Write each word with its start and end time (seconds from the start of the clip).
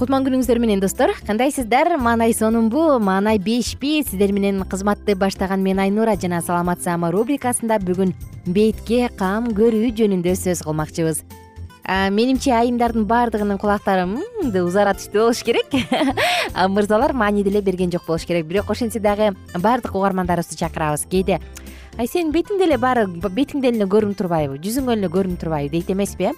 кутман 0.00 0.24
күнүңүздөр 0.24 0.56
менен 0.62 0.80
достор. 0.80 1.10
Кандайсыздар? 1.28 1.90
Маанай 2.00 2.32
сонунбу 2.32 2.96
маанай 3.04 3.36
бешпи. 3.36 3.98
Сиздер 4.00 4.32
менен 4.32 4.62
кызматты 4.64 5.12
баштаган 5.12 5.60
мен 5.60 5.78
айнура 5.78 6.14
жана 6.16 6.38
саламат 6.40 6.80
саама 6.80 7.10
рубрикасында 7.12 7.76
бүгүн 7.84 8.14
бетке 8.46 9.10
кам 9.18 9.50
көрүү 9.52 9.90
жөнүндө 9.98 10.32
сөз 10.40 10.62
кылмакчыбыз. 10.64 11.20
Менимче 12.16 12.54
айымдардын 12.56 13.04
баардыгынын 13.10 13.60
кулактары 13.60 14.06
узара 14.62 14.94
түштүү 14.96 15.20
болуш 15.26 15.42
керек. 15.44 15.68
Мырзалар 16.76 17.12
маани 17.12 17.44
деле 17.44 17.60
берген 17.60 17.92
жок 17.92 18.06
болуш 18.06 18.24
керек. 18.24 18.46
Бирок 18.46 18.70
ошентсе 18.70 19.00
дагы 19.04 19.34
баардык 19.52 19.92
угармандарыбызды 19.94 20.56
чакырабыз. 20.56 21.04
Кээде 21.12 21.42
ай 21.98 22.08
сенин 22.08 22.32
бетиңде 22.32 22.64
эле 22.70 22.80
баары 22.80 23.04
бетиңден 23.04 23.76
эле 23.76 23.84
көрүнүп 23.84 24.16
турбайбы 24.16 24.56
жүзүңөн 24.64 25.02
эле 25.02 25.12
көрүнүп 25.12 25.44
турбайбы 25.44 25.76
дейт 25.76 25.92
эмеспи 25.92 26.30
э? 26.30 26.34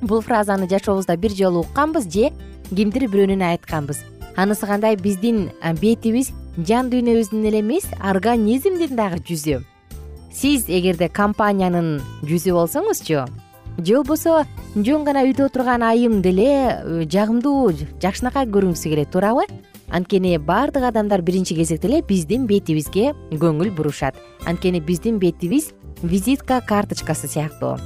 Бул 0.00 0.22
фразаны 0.22 0.68
жашообузда 0.68 1.16
бир 1.16 1.34
жолу 1.36 1.60
укканбыз 1.60 2.06
же 2.06 2.30
кимдир 2.70 3.08
бирөөнөн 3.10 3.44
айтканбыз. 3.50 4.00
Анысы 4.36 4.66
кандай? 4.66 4.96
Биздин 4.96 5.50
бетибиз 5.80 6.32
жан 6.56 6.90
дүйнөбүздүн 6.90 7.46
эле 7.50 7.60
эмес 7.60 7.90
организмдин 8.00 8.96
дагы 8.96 9.20
жүзү. 9.26 9.60
Сиз 10.32 10.66
эгерде 10.70 11.08
компаниянын 11.08 11.98
жүзү 12.24 12.56
болсоңузчу 12.56 13.26
же 13.84 13.96
болбосо 13.96 14.44
жөн 14.74 15.04
гана 15.04 15.24
үйдө 15.24 15.48
отурган 15.48 15.82
айым 15.86 16.20
деле 16.22 16.46
э, 16.46 17.04
жагымдуу 17.10 17.72
жакшынакай 18.02 18.48
көрүнгүсү 18.52 18.92
келет 18.92 19.10
туурабы 19.14 19.46
анткени 19.88 20.36
баардык 20.38 20.84
адамдар 20.90 21.22
биринчи 21.22 21.56
кезекте 21.56 21.88
эле 21.88 22.02
биздин 22.02 22.46
бетибизге 22.46 23.12
көңүл 23.30 23.72
бурушат. 23.74 24.16
Анткени 24.46 24.80
биздин 24.80 25.18
бетибиз 25.18 25.72
визитка 26.02 26.60
карточкасы 26.60 27.28
сыяктуу. 27.28 27.78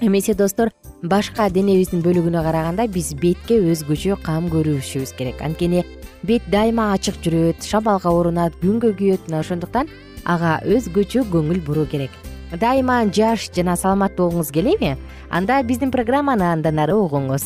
Эмесе 0.00 0.34
достор 0.34 0.70
башка 1.06 1.46
денебиздин 1.50 2.02
бөлүгүнө 2.02 2.42
караганда 2.42 2.86
биз 2.90 3.12
бетке 3.20 3.58
өзгөчө 3.62 4.16
кам 4.24 4.48
көрүшүбүз 4.50 5.12
керек. 5.18 5.42
Анткени 5.44 5.84
бет 6.26 6.46
дайыма 6.50 6.92
ачык 6.94 7.20
жүрөт 7.22 7.62
шамалга 7.66 8.10
орунат 8.10 8.56
күнгө 8.62 8.94
күйөт. 8.98 9.28
Мына 9.28 9.42
ошондуктан 9.44 9.90
ага 10.24 10.58
өзгөчө 10.66 11.26
көңүл 11.30 11.62
буруу 11.66 11.86
керек. 11.86 12.10
Дайыма 12.50 13.04
жаш 13.12 13.50
жана 13.54 13.76
саламаттуу 13.76 14.30
болгуңуз 14.30 14.50
келеби? 14.54 14.96
Анда 15.30 15.62
биздин 15.62 15.92
программаны 15.94 16.46
андан 16.50 16.78
ары 16.82 16.96
угуңуз. 16.98 17.44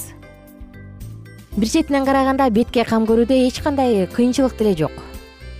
Бир 1.57 1.69
четинен 1.69 2.07
караганда 2.07 2.49
бетке 2.51 2.85
кам 2.85 3.05
көрүүдө 3.09 3.37
эч 3.47 3.61
кандай 3.61 4.07
кыйынчылык 4.07 4.57
деле 4.57 4.77
жок. 4.77 4.93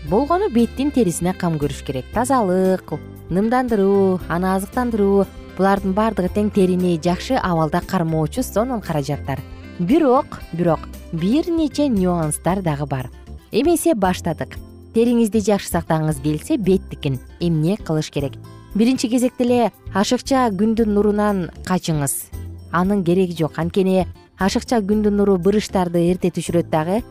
Болгону 0.09 0.49
беттин 0.49 0.91
терисине 0.91 1.35
кам 1.35 1.59
көрүш 1.61 1.85
керек. 1.85 2.07
Тазалык 2.15 2.97
нымдандыруу 3.31 4.21
аны 4.29 4.55
азыктандыруу 4.55 5.27
булардын 5.61 5.93
баардыгы 5.93 6.31
тең 6.33 6.49
терини 6.57 6.95
жакшы 7.05 7.37
абалда 7.37 7.83
кармоочу 7.85 8.43
сонун 8.43 8.81
каражаттар. 8.81 9.43
Бирок 9.79 10.41
бирок 10.53 10.89
бир 11.13 11.51
нече 11.53 11.89
нюанстар 11.89 12.63
дагы 12.63 12.87
бар. 12.87 13.11
Эмесе 13.53 13.95
баштадык. 13.95 14.57
Териңизди 14.95 15.43
жакшы 15.45 15.69
сактагыңыз 15.69 16.23
келсе 16.25 16.57
беттикин 16.57 17.19
эмне 17.41 17.77
кылыш 17.77 18.11
керек? 18.11 18.33
Биринчи 18.75 19.09
кезекте 19.09 19.45
эле 19.45 19.73
ашыкча 19.93 20.49
күндүн 20.49 20.95
нурунан 20.97 21.51
качыңыз. 21.69 22.31
Анын 22.73 23.05
кереги 23.05 23.37
жок. 23.37 23.59
Анткени 23.59 24.07
ашыкча 24.39 24.81
күндүн 24.81 25.21
нуру 25.21 25.37
бырыштарды 25.37 26.09
эрте 26.11 26.33
түшүрөт 26.33 26.71
дагы 26.71 27.03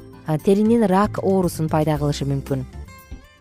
теринин 0.46 0.88
рак 0.90 1.22
оорусун 1.22 1.70
пайда 1.70 2.00
кылышы 2.02 2.26
мүмкүн. 2.26 2.66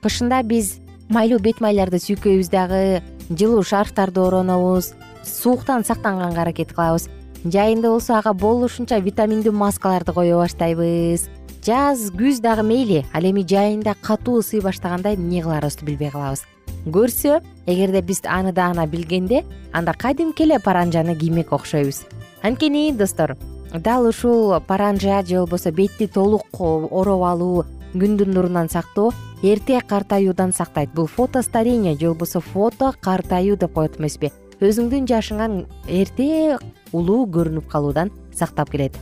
Кышында 0.02 0.42
биз 0.42 0.76
майлуу 1.08 1.40
бет 1.40 1.62
майларды 1.64 1.96
сүйкөйбүз 1.96 2.52
дагы 2.52 3.00
жылуу 3.30 3.62
шарфтарды 3.62 4.20
оронобуз 4.20 4.94
сууктан 5.24 5.84
сактанганга 5.84 6.42
аракет 6.42 6.72
кылабыз. 6.72 7.08
Жайында 7.44 7.90
болсо 7.92 8.18
ага 8.18 8.32
болушунча 8.34 8.98
витаминдүү 8.98 9.52
маскаларды 9.52 10.12
кое 10.12 10.34
баштайбыз. 10.34 11.28
Жаз 11.64 12.08
күз 12.10 12.40
дагы 12.40 12.64
мейли 12.64 13.04
ал 13.12 13.24
эми 13.28 13.44
жайында 13.46 13.94
катуу 14.00 14.40
ысый 14.40 14.60
баштаганда 14.60 15.14
эмне 15.14 15.42
кыларыбызды 15.42 15.84
билбей 15.84 16.10
калабыз. 16.10 16.44
Көрсө 16.86 17.42
эгерде 17.66 18.00
биз 18.02 18.22
аны 18.24 18.52
даана 18.52 18.86
билгенде 18.86 19.44
анда 19.72 19.92
кадимки 19.92 20.42
эле 20.42 20.58
паранжаны 20.58 21.14
киймек 21.14 21.52
окшойбуз. 21.52 22.06
Анткени 22.42 22.92
достор 22.92 23.36
дал 23.74 24.06
ушул 24.06 24.58
паранжа 24.60 25.22
же 25.24 25.36
болбосо 25.36 25.70
бетти 25.70 26.06
толук 26.06 26.46
ороп 26.52 27.22
алуу 27.22 27.64
күндүн 27.94 28.34
нурунан 28.34 28.68
сактоо 28.68 29.12
эрте 29.42 29.80
картаюудан 29.80 30.52
сактайт. 30.52 30.90
Бул 30.94 31.06
фотостарение 31.06 31.96
же 31.96 32.08
болбосо 32.08 32.40
фото 32.40 32.94
картаюу 33.00 33.56
деп 33.56 33.72
коет 33.72 33.98
эмеспи. 33.98 34.32
Өзүңдүн 34.60 35.06
жашыңан 35.06 35.66
эрте 35.86 36.58
улуу 36.92 37.26
көрүнүп 37.26 37.68
калуудан 37.68 38.10
сактап 38.34 38.70
келет. 38.70 38.96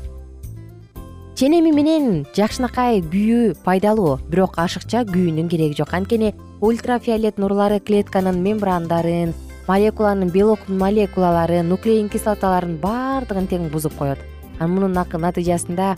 Ченеми 1.36 1.72
менен 1.72 2.26
жакшынакай 2.36 3.02
күйүү 3.02 3.56
пайдалуу 3.64 4.18
бирок 4.28 4.58
ашыкча 4.58 5.04
күйүүнүн 5.04 5.48
кереги 5.48 5.76
жок. 5.76 5.92
Анткени 5.92 6.34
ультрафиолет 6.60 7.38
нурлары 7.38 7.80
клетканын 7.80 8.42
мембрандарын 8.42 9.34
молекуланын 9.66 10.30
белоктун 10.30 10.78
молекулаларын 10.78 11.68
нуклеин 11.68 12.08
кислоталарын 12.08 12.76
баардыгын 12.80 13.48
тең 13.48 13.68
бузуп 13.72 13.96
коет. 13.98 14.18
Мунун 14.60 14.92
натыйжасында 14.92 15.96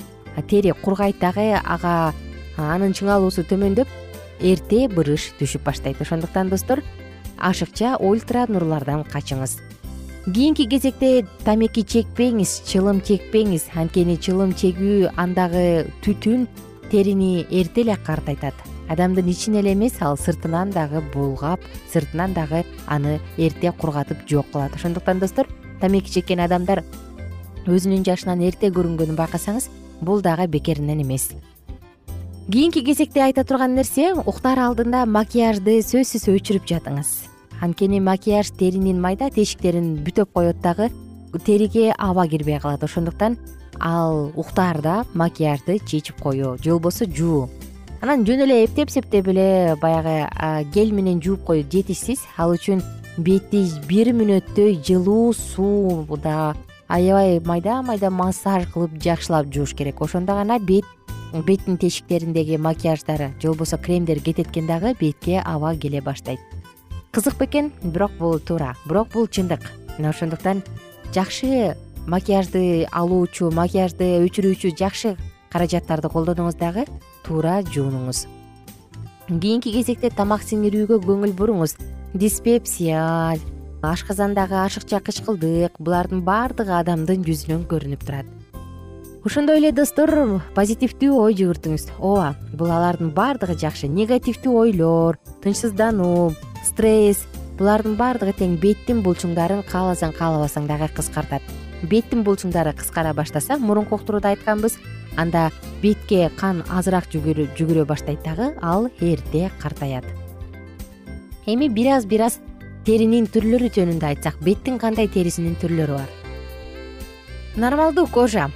тери 0.48 0.72
кургайт 0.82 1.20
дагы 1.20 1.52
ага 1.64 2.12
анын 2.58 2.94
чыңалуусу 2.96 3.44
төмөндөп 3.48 3.88
эрте 4.40 4.86
бырыш 4.92 5.32
түшүп 5.38 5.64
баштайт. 5.66 6.00
Ошондуктан 6.02 6.50
достор 6.50 6.82
ашыкча 7.38 7.96
ультра 8.00 8.46
нурлардан 8.48 9.04
качыңыз. 9.04 9.58
Кийинки 10.28 10.66
кезекте 10.68 11.26
тамеки 11.44 11.84
чекпеңиз 11.86 12.62
чылым 12.68 13.00
чекпеңиз 13.00 13.70
анткени 13.74 14.18
чылым 14.20 14.52
чегүү 14.52 15.14
андагы 15.16 15.86
түтүн 16.04 16.46
терини 16.90 17.46
эрте 17.50 17.86
эле 17.86 17.96
картайтат. 17.96 18.54
Адамдын 18.88 19.28
ичин 19.30 19.56
эле 19.60 19.72
эмес 19.72 19.96
ал 20.00 20.18
сыртынан 20.18 20.70
дагы 20.70 21.00
булгап 21.14 21.60
сыртынан 21.92 22.34
дагы 22.34 22.64
аны 22.86 23.20
эрте 23.36 23.72
кургатып 23.72 24.28
жок 24.28 24.50
кылат. 24.52 24.74
Ошондуктан 24.74 25.18
достор 25.18 25.46
тамеки 25.80 26.12
чеккен 26.12 26.40
адамдар 26.40 26.84
өзүнүн 27.66 28.04
жашынан 28.04 28.42
эрте 28.44 28.68
көрүнгөнүн 28.68 29.16
байкасаңыз 29.16 29.70
бул 30.00 30.20
дагы 30.20 30.46
бекеринен 30.48 31.02
эмес 31.02 31.32
кийинки 32.50 32.80
кезекте 32.80 33.20
айта 33.20 33.44
турган 33.44 33.74
нерсе 33.76 34.14
уктаар 34.24 34.62
алдында 34.70 35.02
макияжды 35.04 35.82
сөзсүз 35.84 36.30
өчүрүп 36.32 36.64
жатыңыз. 36.70 37.10
Анткени 37.60 38.00
макияж 38.00 38.54
теринин 38.56 39.02
майда 39.04 39.28
тешиктерин 39.28 39.98
бүтөп 40.06 40.32
коет 40.32 40.62
дагы 40.64 40.88
териге 41.44 41.92
аба 41.98 42.24
кирбей 42.26 42.58
калат. 42.58 42.82
Ошондуктан 42.82 43.36
ал 43.78 44.32
уктаарда 44.34 45.04
макияжды 45.12 45.78
чечип 45.84 46.22
коюу 46.22 46.56
же 46.56 46.70
болбосо 46.70 47.04
жуу. 47.04 47.50
Анан 48.00 48.24
жөн 48.24 48.46
эле 48.46 48.64
эптеп 48.64 48.90
септеп 48.90 49.28
эле 49.28 49.76
баягы 49.82 50.30
гель 50.72 50.92
менен 50.92 51.20
жууп 51.20 51.44
коюу 51.44 51.68
жетишсиз. 51.68 52.24
Ал 52.38 52.56
үчүн 52.56 52.80
бетти 53.18 53.66
бир 53.88 54.14
мүнөттөй 54.16 54.80
жылуу 54.80 55.34
сууда 55.36 56.54
аябай 56.88 57.42
майда 57.44 57.82
майда 57.82 58.08
массаж 58.08 58.70
кылып 58.72 58.96
жакшылап 58.96 59.52
жууш 59.52 59.74
керек. 59.74 60.00
Ошондо 60.00 60.32
гана 60.32 60.58
бет 60.58 60.84
беттин 61.32 61.76
тешиктериндеги 61.76 62.56
макияждары 62.56 63.34
же 63.40 63.48
болбосо 63.48 63.78
кремдер 63.78 64.20
кетет 64.20 64.48
экен 64.48 64.66
дагы 64.66 64.94
бетке 64.98 65.42
аба 65.44 65.74
келе 65.76 66.00
баштайт. 66.00 66.40
Кызык 67.12 67.38
бекен 67.38 67.72
бирок 67.82 68.12
бул 68.18 68.38
туура 68.38 68.76
бирок 68.86 69.08
бул 69.12 69.26
чындык. 69.26 69.60
Мына 69.98 70.10
ошондуктан 70.10 70.62
жакшы 71.14 71.76
макияжды 72.06 72.86
алуучу 72.92 73.50
макияжды 73.50 74.24
өчүрүүчү 74.24 74.76
жакшы 74.78 75.16
каражаттарды 75.50 76.08
колдонуңуз 76.08 76.56
дагы 76.56 76.86
туура 77.24 77.62
жуунуңуз. 77.62 78.26
Кийинки 79.28 79.72
кезекте 79.72 80.10
тамак 80.10 80.42
сиңирүүгө 80.42 81.02
көңүл 81.04 81.36
буруңуз. 81.36 81.76
Диспепсия 82.14 83.36
ашказандагы 83.82 84.56
ашыкча 84.64 85.00
кычкылдык 85.04 85.76
булардын 85.78 86.24
баардыгы 86.24 86.72
адамдын 86.80 87.24
жүзүнөн 87.28 87.68
көрүнүп 87.68 88.04
турат 88.04 88.37
ошондой 89.28 89.58
эле 89.60 89.74
достор 89.76 90.08
позитивдүү 90.56 91.16
ой 91.20 91.34
жүгүртүңүз. 91.36 91.82
Ооба 92.00 92.30
бул 92.56 92.70
алардын 92.72 93.10
баардыгы 93.12 93.58
жакшы 93.60 93.88
негативдүү 93.92 94.54
ойлор 94.56 95.18
тынчсыздануу 95.44 96.32
стресс. 96.64 97.26
Булардын 97.58 97.98
баардыгы 97.98 98.32
тең 98.38 98.54
беттин 98.62 99.02
булчуңдарын 99.04 99.60
кааласаң 99.68 100.14
каалабасаң 100.16 100.68
дагы 100.70 100.88
кыскартат. 100.96 101.42
Беттин 101.90 102.22
булчуңдары 102.24 102.72
кыскара 102.78 103.12
баштаса 103.12 103.58
мурунку 103.58 103.98
уктурууда 103.98 104.30
айтканбыз. 104.32 104.78
Анда 105.20 105.50
бетке 105.82 106.30
кан 106.38 106.62
азыраак 106.70 107.10
жүгүрө 107.12 107.84
баштайт 107.84 108.24
дагы 108.24 108.54
ал 108.62 108.88
эрте 109.00 109.50
картаят. 109.60 110.06
Эми 111.44 111.68
бир 111.68 111.98
аз 111.98 112.06
бир 112.06 112.24
аз 112.30 112.38
теринин 112.86 113.26
түрлөрү 113.26 113.68
жөнүндө 113.76 114.08
айтсак 114.08 114.40
беттин 114.40 114.78
кандай 114.78 115.08
терисинин 115.08 115.58
түрлөрү 115.60 115.98
бар? 115.98 116.08
Нормалдуу 117.56 118.06
кожа 118.06 118.48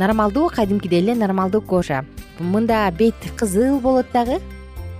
нормалдуу 0.00 0.48
кадимкидей 0.48 1.02
эле 1.02 1.14
нормалдуу 1.14 1.60
кожа. 1.60 2.04
Мында 2.38 2.88
бет 2.96 3.14
кызыл 3.36 3.78
болот 3.80 4.06
дагы. 4.12 4.40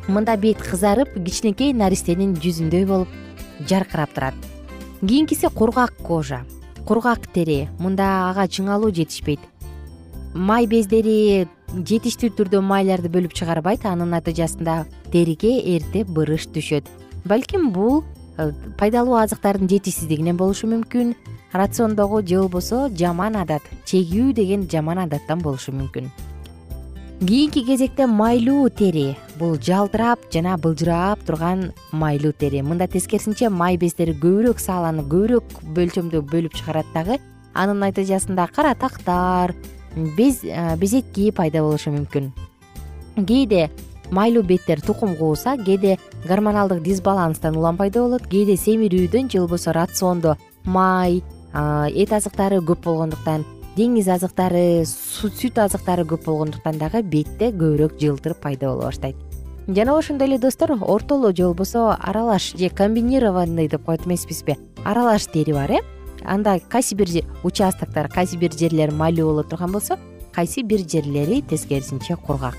Мында 0.09 0.37
бет 0.37 0.61
кызарып 0.61 1.17
кичинекей 1.17 1.73
наристенин 1.73 2.37
жүзүндөй 2.37 2.85
болуп 2.87 3.09
жаркырап 3.69 4.13
турат. 4.15 4.35
Кийинкиси 5.01 5.49
кургак 5.55 5.97
кожа 6.05 6.45
кургак 6.87 7.27
тери. 7.33 7.69
Мында 7.79 8.31
ага 8.31 8.47
чыңалуу 8.47 8.93
жетишпейт. 8.93 9.41
Май 10.35 10.67
бездери 10.71 11.49
жетиштүү 11.75 12.35
түрдө 12.39 12.61
майларды 12.61 13.09
бөлүп 13.09 13.35
чыгарбайт 13.35 13.85
анын 13.89 14.13
натыйжасында 14.15 14.85
териге 15.13 15.57
эрте 15.77 16.05
бырыш 16.05 16.49
түшөт. 16.55 16.87
Балким 17.25 17.71
бул 17.73 18.03
Э, 18.41 18.53
пайдалуу 18.79 19.19
азыктардын 19.21 19.69
жетишсиздигинен 19.69 20.39
болушу 20.39 20.69
мүмкүн 20.71 21.13
рациондогу 21.53 22.23
же 22.27 22.39
болбосо 22.39 22.89
жаман 22.95 23.37
адат 23.37 23.63
чегүү 23.85 24.33
деген 24.35 24.69
жаман 24.71 24.99
адаттан 24.99 25.41
болушу 25.43 25.73
мүмкүн. 25.73 26.11
Кийинки 27.21 27.61
кезекте 27.67 28.07
майлуу 28.07 28.71
тери 28.71 29.17
бул 29.37 29.59
жалтырап 29.61 30.21
жана 30.33 30.57
былжырап 30.57 31.21
турган 31.27 31.73
майлуу 31.93 32.33
тери. 32.33 32.63
Мында 32.63 32.87
тескерисинче 32.89 33.51
май 33.51 33.77
бездери 33.77 34.15
көбүрөөк 34.15 34.63
сааланып 34.63 35.11
көбүрөөк 35.13 35.59
мөлчөмдө 35.77 36.23
бөлүп 36.31 36.57
чыгарат 36.57 36.89
дагы 36.95 37.19
анын 37.53 37.83
натыйжасында 37.85 38.47
кара 38.55 38.75
тактар 38.75 39.53
э, 39.53 40.77
безетки 40.81 41.31
пайда 41.31 41.61
болушу 41.61 41.93
мүмкүн. 41.93 42.31
Кээде 43.21 43.69
майлуу 44.11 44.43
беттер 44.43 44.81
тукум 44.81 45.17
кууса 45.17 45.59
кээде 45.59 45.99
гормоналдык 46.25 46.83
дисбаланстан 46.83 47.57
улам 47.57 47.77
пайда 47.77 48.01
болот 48.01 48.27
кээде 48.33 48.57
семирүүдөн 48.57 49.29
же 49.29 49.41
болбосо 49.41 49.73
рациондо 49.73 50.39
май 50.65 51.23
эт 51.53 52.13
азыктары 52.13 52.61
көп 52.61 52.85
болгондуктан 52.85 53.45
деңиз 53.77 54.09
азыктары 54.11 54.85
сүт 54.87 55.59
азыктары 55.59 56.05
көп 56.05 56.25
болгондуктан 56.27 56.79
дагы 56.79 57.03
бетте 57.03 57.51
көбүрөөк 57.51 57.99
жылтыр 58.01 58.35
пайда 58.35 58.71
боло 58.71 58.89
баштайт. 58.89 59.17
Жана 59.69 59.97
ошондой 59.99 60.29
эле 60.29 60.39
достор 60.39 60.73
ортолуу 60.73 61.35
же 61.37 61.45
болбосо 61.45 61.97
аралаш 62.01 62.55
же 62.57 62.69
комбинированный 62.71 63.69
деп 63.69 63.85
коет 63.85 64.07
эмеспизби? 64.07 64.57
Аралаш 64.85 65.27
тери 65.27 65.53
бар 65.53 65.71
э? 65.71 65.81
Анда 66.25 66.61
кайсы 66.69 66.95
бир 66.95 67.09
участоктор 67.45 68.09
кайсы 68.09 68.37
бир 68.37 68.53
жерлери 68.53 68.91
майлуу 68.91 69.31
боло 69.31 69.45
турган 69.45 69.73
болсо 69.73 69.99
кайсы 70.33 70.63
бир 70.63 70.81
жерлери 70.81 71.41
тескерисинче 71.43 72.17
кургак. 72.17 72.57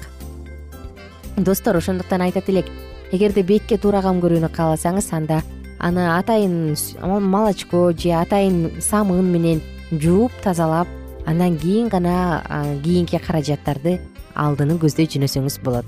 Достор 1.37 1.75
ошондуктан 1.75 2.21
айтат 2.21 2.49
элек 2.49 2.65
эгерде 3.11 3.43
бетке 3.43 3.77
туура 3.77 4.01
кам 4.01 4.21
көрүүнү 4.21 4.49
кааласаңыз 4.55 5.11
анда 5.11 5.41
аны 5.81 6.05
атайын 6.17 6.75
молочко 7.01 7.91
же 7.97 8.13
атайын 8.13 8.71
самын 8.79 9.25
менен 9.33 9.61
жууп 9.91 10.31
тазалап 10.43 10.87
андан 11.25 11.57
кийин 11.57 11.89
гана 11.89 12.43
кийинки 12.83 13.17
каражаттарды 13.17 13.99
алдыны 14.35 14.77
көздөй 14.79 15.09
жөнөсөңүз 15.09 15.59
болот. 15.65 15.85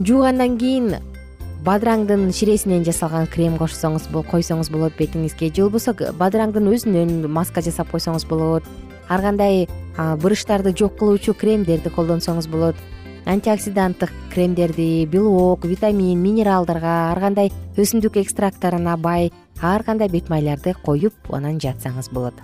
Жуугандан 0.00 0.58
кийин 0.58 0.96
бадыраңдын 1.66 2.32
ширесинен 2.32 2.84
жасалган 2.86 3.26
крем 3.30 3.56
кошсоңуз 3.58 4.08
койсоңуз 4.30 4.70
болот 4.70 4.96
бетиңизге. 4.98 5.52
Же 5.54 5.66
болбосо 5.66 5.94
бадыраңдын 6.18 6.68
өзүнөн 6.72 7.26
маска 7.28 7.60
жасап 7.62 7.90
койсоңуз 7.92 8.26
болот. 8.30 8.64
Ар 9.08 9.22
кандай 9.22 9.68
бырыштарды 9.96 10.74
жок 10.76 10.98
кылуучу 10.98 11.34
кремдерди 11.34 11.90
колдонсоңуз 11.90 12.46
болот 12.48 12.76
антиоксиданттык 13.28 14.10
кремдерди 14.32 15.04
белок 15.04 15.64
витамин 15.68 16.18
минералдарга 16.22 17.12
ар 17.12 17.20
кандай 17.20 17.50
өсүмдүк 17.76 18.16
экстракттарына 18.22 18.96
бай 18.96 19.30
ар 19.60 19.84
кандай 19.84 20.08
бет 20.08 20.30
майларды 20.32 20.72
коюп 20.84 21.12
анан 21.28 21.60
жатсаңыз 21.60 22.08
болот. 22.10 22.34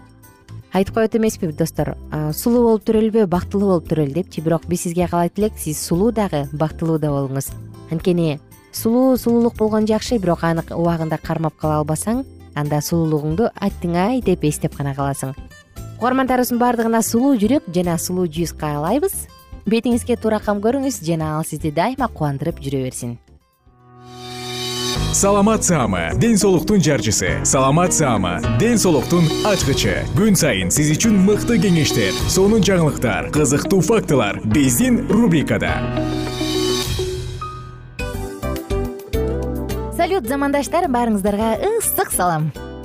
Айтып 0.74 0.94
коет 0.94 1.16
эмеспи 1.16 1.48
достор. 1.52 1.94
Сулуу 2.34 2.66
болуп 2.66 2.84
төрөлбө 2.84 3.24
бактылуу 3.26 3.70
болуп 3.70 3.88
төрөл 3.88 4.12
депчи 4.12 4.42
бирок 4.44 4.66
биз 4.68 4.82
сизге 4.84 5.08
каалайт 5.08 5.38
элек 5.38 5.56
сиз 5.56 5.80
сулуу 5.80 6.12
дагы 6.12 6.48
бактылуу 6.52 6.98
да 6.98 7.08
болуңуз. 7.14 7.48
Анткени 7.90 8.40
сулуу 8.72 9.16
сулуулук 9.16 9.56
болгон 9.56 9.86
жакшы 9.86 10.18
бирок 10.18 10.44
аны 10.44 10.66
убагында 10.68 11.16
кармап 11.16 11.56
кала 11.56 11.78
албасаң 11.80 12.24
анда 12.54 12.82
сулуулугуңду 12.82 13.48
аттиң 13.54 13.96
ай 13.96 14.20
деп 14.20 14.44
эстеп 14.44 14.76
гана 14.76 14.94
каласың. 14.94 15.32
Угармандарыбыздын 16.00 16.58
баардыгына 16.58 17.00
сулуу 17.02 17.38
жүрөк 17.38 17.70
жана 17.72 17.96
сулуу 17.96 18.26
жүз 18.26 18.52
каалайбыз 18.58 19.14
бетиңизге 19.66 20.16
туура 20.20 20.40
кам 20.44 20.60
көрүңүз 20.64 21.00
жана 21.04 21.36
ал 21.38 21.44
сизди 21.48 21.72
дайыма 21.74 22.08
кубандырып 22.08 22.60
жүрө 22.64 22.84
берсин. 22.84 23.18
Саламат 25.14 25.64
саама 25.64 26.10
ден 26.18 26.36
соолуктун 26.38 26.82
жарчысы. 26.82 27.30
Саламат 27.46 27.94
саама 27.94 28.40
ден 28.58 28.78
соолуктун 28.78 29.28
ачкычы. 29.46 30.02
Күн 30.18 30.34
сайын 30.34 30.74
сиз 30.74 30.90
үчүн 30.96 31.16
мыкты 31.28 31.60
кеңештер 31.62 32.12
сонун 32.26 32.66
жаңылыктар 32.66 33.30
кызыктуу 33.34 33.80
фактылар 33.80 34.40
биздин 34.44 35.04
рубрикада. 35.08 35.78
Салют 39.94 40.26
замандаштар 40.28 40.90
баарыңыздарга 40.90 41.54
ысык 41.70 42.10
салам 42.12 42.50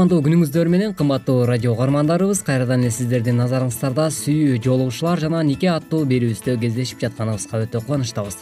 кутмандуу 0.00 0.22
күнүңүздөр 0.24 0.68
менен 0.72 0.92
кымбаттуу 0.96 1.42
радио 1.44 1.74
угармандарыбыз 1.74 2.38
кайрадан 2.46 2.86
эле 2.86 2.92
сиздердин 2.94 3.36
назарыңыздарда 3.36 4.06
сүйүү 4.16 4.56
жоолугушуулар 4.64 5.20
жана 5.20 5.42
нике 5.44 5.68
аттуу 5.68 6.06
берүүбүздө 6.08 6.54
кездешип 6.62 7.02
жатканыбызга 7.04 7.60
өтө 7.66 7.82
кубанычтабыз. 7.84 8.38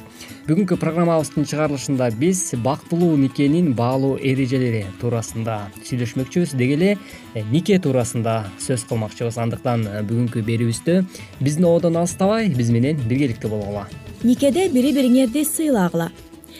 Бүгүнкү 0.46 0.78
программабыздын 0.78 1.48
чыгарылышында 1.50 2.12
биз 2.20 2.44
бактылуу 2.62 3.16
никенин 3.18 3.72
баалуу 3.74 4.14
эрежелери 4.22 4.84
туурасында 5.02 5.58
сүйлөшмөкчүбүз. 5.82 6.54
Деги 6.54 6.78
эле 6.78 6.94
э, 6.94 7.42
нике 7.50 7.82
туурасында 7.82 8.44
сөз 8.62 8.86
кылмакчыбыз. 8.86 9.42
Андыктан 9.42 9.82
э, 9.82 10.06
бүгүнкү 10.06 10.46
берүүбүздө 10.46 11.00
биздин 11.42 11.66
ободон 11.66 11.98
алыстабай 11.98 12.52
биз 12.54 12.70
менен 12.70 13.02
биргеликте 13.08 13.50
болгула 13.50 13.88
никеде 14.22 14.68
бири 14.70 14.94
бириңерди 14.94 15.42
сыйлагыла. 15.46 16.12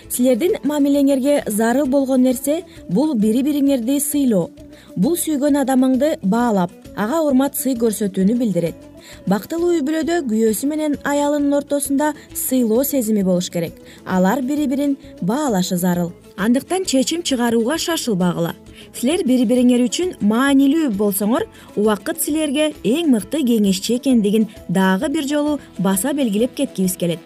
Силердин 0.09 0.59
мамилеңерге 0.67 1.45
зарыл 1.47 1.87
болгон 1.87 2.25
нерсе 2.27 2.65
бул 2.89 3.15
бири 3.15 3.45
бириңерди 3.47 4.01
сыйлоо 4.03 4.49
бул 4.99 5.15
сүйгөн 5.17 5.61
адамыңды 5.63 6.17
баалап 6.27 6.73
ага 6.99 7.21
урмат 7.23 7.57
сый 7.57 7.77
көрсөтүүнү 7.79 8.35
билдирет. 8.41 8.75
Бактылуу 9.31 9.77
үй 9.77 9.83
бүлөдө 9.87 10.19
күйөөсү 10.27 10.67
менен 10.69 10.97
аялынын 11.07 11.55
ортосунда 11.61 12.11
сыйлоо 12.35 12.83
сезими 12.85 13.23
болуш 13.23 13.49
керек. 13.55 13.77
Алар 14.05 14.43
бири 14.43 14.67
бирин 14.67 14.97
баалашы 15.23 15.77
зарыл. 15.77 16.11
Андыктан 16.37 16.85
чечим 16.85 17.23
чыгарууга 17.23 17.79
шашылбагыла. 17.79 18.55
Силер 18.95 19.23
бири 19.27 19.47
бириңер 19.47 19.85
үчүн 19.87 20.17
маанилүү 20.21 20.91
болсоңор 20.99 21.47
убакыт 21.77 22.21
силерге 22.23 22.73
эң 22.83 23.15
мыкты 23.15 23.45
кеңешчи 23.47 23.99
экендигин 23.99 24.49
дагы 24.69 25.09
бир 25.15 25.27
жолу 25.31 25.59
баса 25.79 26.13
белгилеп 26.13 26.55
кеткибиз 26.59 26.97
келет. 26.99 27.23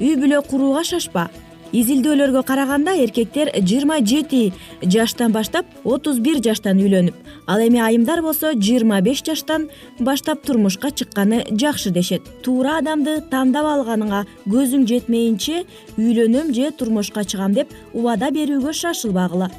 Үй 0.00 0.16
бүлө 0.18 0.42
курууга 0.48 0.82
шашпа 0.84 1.28
изилдөөлөргө 1.72 2.42
караганда 2.44 2.92
эркектер 3.00 3.48
жыйырма 3.56 4.00
жети 4.04 4.52
жаштан 4.82 5.32
баштап 5.32 5.66
отуз 5.84 6.18
бир 6.20 6.42
жаштан 6.44 6.80
үйлөнүп 6.84 7.32
ал 7.46 7.64
эми 7.64 7.80
айымдар 7.80 8.20
болсо 8.22 8.52
жыйырма 8.52 9.00
беш 9.00 9.22
жаштан 9.24 9.68
баштап 9.98 10.44
турмушка 10.44 10.90
чыкканы 10.90 11.46
жакшы 11.50 11.90
дешет. 11.90 12.22
Туура 12.42 12.76
адамды 12.78 13.20
тандап 13.30 13.66
алганыңа 13.72 14.24
көзүң 14.46 14.86
жетмейинче 14.86 15.64
үйлөнөм 15.96 16.52
же 16.52 16.70
турмушка 16.76 17.24
чыгам 17.24 17.56
деп 17.56 17.72
убада 17.94 18.30
берүүгө 18.30 18.72
шашылбагыла 18.72 19.50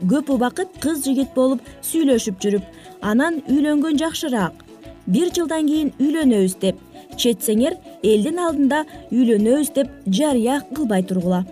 көп 0.00 0.30
убакыт 0.32 0.80
кыз 0.80 1.04
жигит 1.04 1.34
болуп 1.36 1.60
сүйлөшүп 1.84 2.40
жүрүп 2.40 2.64
анан 3.02 3.42
үйлөнгөн 3.48 3.98
жакшыраак. 4.00 4.64
Бир 5.06 5.28
жылдан 5.34 5.66
кийин 5.68 5.92
үйлөнөбүз 6.00 6.56
деп 6.60 6.80
четсеңер 7.22 7.76
элдин 8.12 8.40
алдында 8.46 8.84
үйлөнөбүз 9.12 9.72
деп 9.78 9.96
жарыя 10.20 10.60
кылбай 10.74 11.06
тургула 11.10 11.44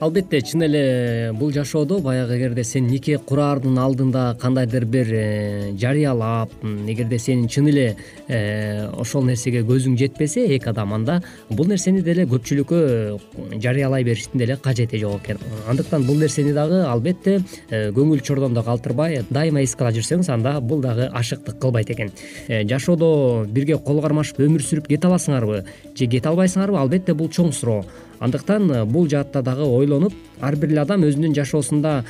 албетте 0.00 0.40
чын 0.42 0.64
эле 0.66 1.32
бул 1.38 1.52
жашоодо 1.52 2.00
баягы 2.02 2.36
эгерде 2.36 2.64
сен 2.64 2.86
нике 2.86 3.18
кураардын 3.18 3.78
алдында 3.78 4.36
кандайдыр 4.40 4.84
бир 4.84 5.08
э, 5.12 5.72
жарыялап 5.78 6.50
эгерде 6.62 7.18
сенин 7.18 7.48
чын 7.48 7.68
эле 7.70 7.96
э, 8.26 8.88
ошол 8.88 9.24
нерсеге 9.24 9.62
көзүң 9.62 9.96
жетпесе 9.98 10.46
эки 10.56 10.68
адам 10.68 10.94
анда 10.94 11.20
бул 11.50 11.68
нерсени 11.70 12.02
деле 12.02 12.26
көпчүлүккө 12.26 13.60
жарыялай 13.62 14.04
бериштин 14.04 14.38
деле 14.40 14.56
кажети 14.56 14.98
жок 14.98 15.22
экен. 15.22 15.38
Андыктан 15.68 16.06
бул 16.06 16.18
нерсени 16.18 16.52
дагы 16.52 16.82
албетте 16.82 17.40
э, 17.70 17.90
көңүл 17.94 18.20
чордондо 18.20 18.64
калтырбай 18.66 19.22
дайыма 19.30 19.62
эске 19.62 19.84
ала 19.84 19.94
жүрсөңүз 19.94 20.32
анда 20.34 20.58
бул 20.60 20.82
дагы 20.82 21.06
ашыктык 21.12 21.60
кылбайт 21.60 21.90
экен. 21.94 22.10
Жашоодо 22.48 23.46
бирге 23.46 23.78
кол 23.78 24.02
кармашып 24.02 24.42
өмүр 24.42 24.64
сүрүп 24.64 24.90
кете 24.90 25.06
аласыңарбы? 25.06 25.62
Же 25.94 26.06
кете 26.10 26.28
албайсыңарбы? 26.28 26.80
Албетте 26.82 27.14
бул 27.14 27.30
чоң 27.30 27.52
суроо 27.52 27.84
андыктан 28.24 28.70
э, 28.70 28.84
бул 28.84 29.08
жаатта 29.08 29.42
дагы 29.42 29.66
ойлонуп 29.68 30.14
ар 30.40 30.56
бир 30.56 30.72
эле 30.72 30.80
адам 30.82 31.04
өзүнүн 31.06 31.34
жашоосунда 31.36 32.04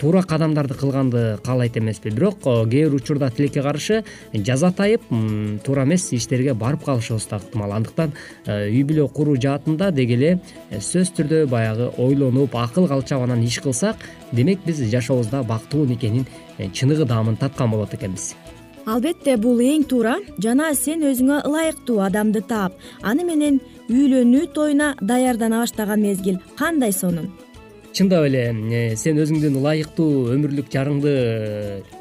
туура 0.00 0.22
кадамдарды 0.22 0.74
кылганды 0.74 1.38
каалайт 1.44 1.76
эмеспи. 1.78 2.10
Бирок 2.10 2.42
кээ 2.42 2.66
бир 2.88 2.94
учурда 2.94 3.30
тилекке 3.30 3.62
каршы 3.62 4.02
жазатайып 4.34 5.06
туура 5.64 5.84
эмес 5.84 6.10
иштерге 6.12 6.54
барып 6.54 6.84
калышыбыз 6.84 7.28
да 7.30 7.38
ыктымал. 7.38 7.72
Андыктан 7.78 8.12
э, 8.46 8.68
үй 8.68 8.84
бүлө 8.84 9.08
куруу 9.08 9.36
жаатында 9.36 9.90
деги 9.90 10.18
эле 10.18 10.32
э, 10.70 10.80
сөзсүз 10.80 11.14
түрдө 11.20 11.46
баягы 11.50 11.90
ойлонуп 11.98 12.54
акыл 12.56 12.88
калчап 12.88 13.22
анан 13.22 13.42
иш 13.42 13.60
кылсак 13.60 13.96
демек 14.32 14.60
биз 14.66 14.82
жашообузда 14.90 15.42
бактылуу 15.42 15.86
никенин 15.86 16.26
чыныгы 16.58 17.04
даамын 17.04 17.36
таткан 17.36 17.70
болот 17.70 17.94
экенбиз 17.94 18.34
албетте 18.90 19.36
бул 19.38 19.60
эң 19.62 19.84
туура 19.90 20.16
жана 20.42 20.72
сен 20.74 21.04
өзүңө 21.06 21.42
ылайыктуу 21.46 22.00
адамды 22.02 22.42
таап 22.50 22.74
аны 23.06 23.26
менен 23.28 23.60
үйлөнүү 23.90 24.48
тоюна 24.56 24.94
даярдана 25.00 25.62
баштаган 25.62 26.02
мезгил 26.02 26.40
кандай 26.58 26.92
сонун? 26.92 27.30
Чындап 27.94 28.26
эле 28.28 28.96
сен 28.98 29.18
өзүңдүн 29.18 29.60
ылайыктуу 29.60 30.30
өмүрлүк 30.34 30.70
жарыңды 30.74 31.14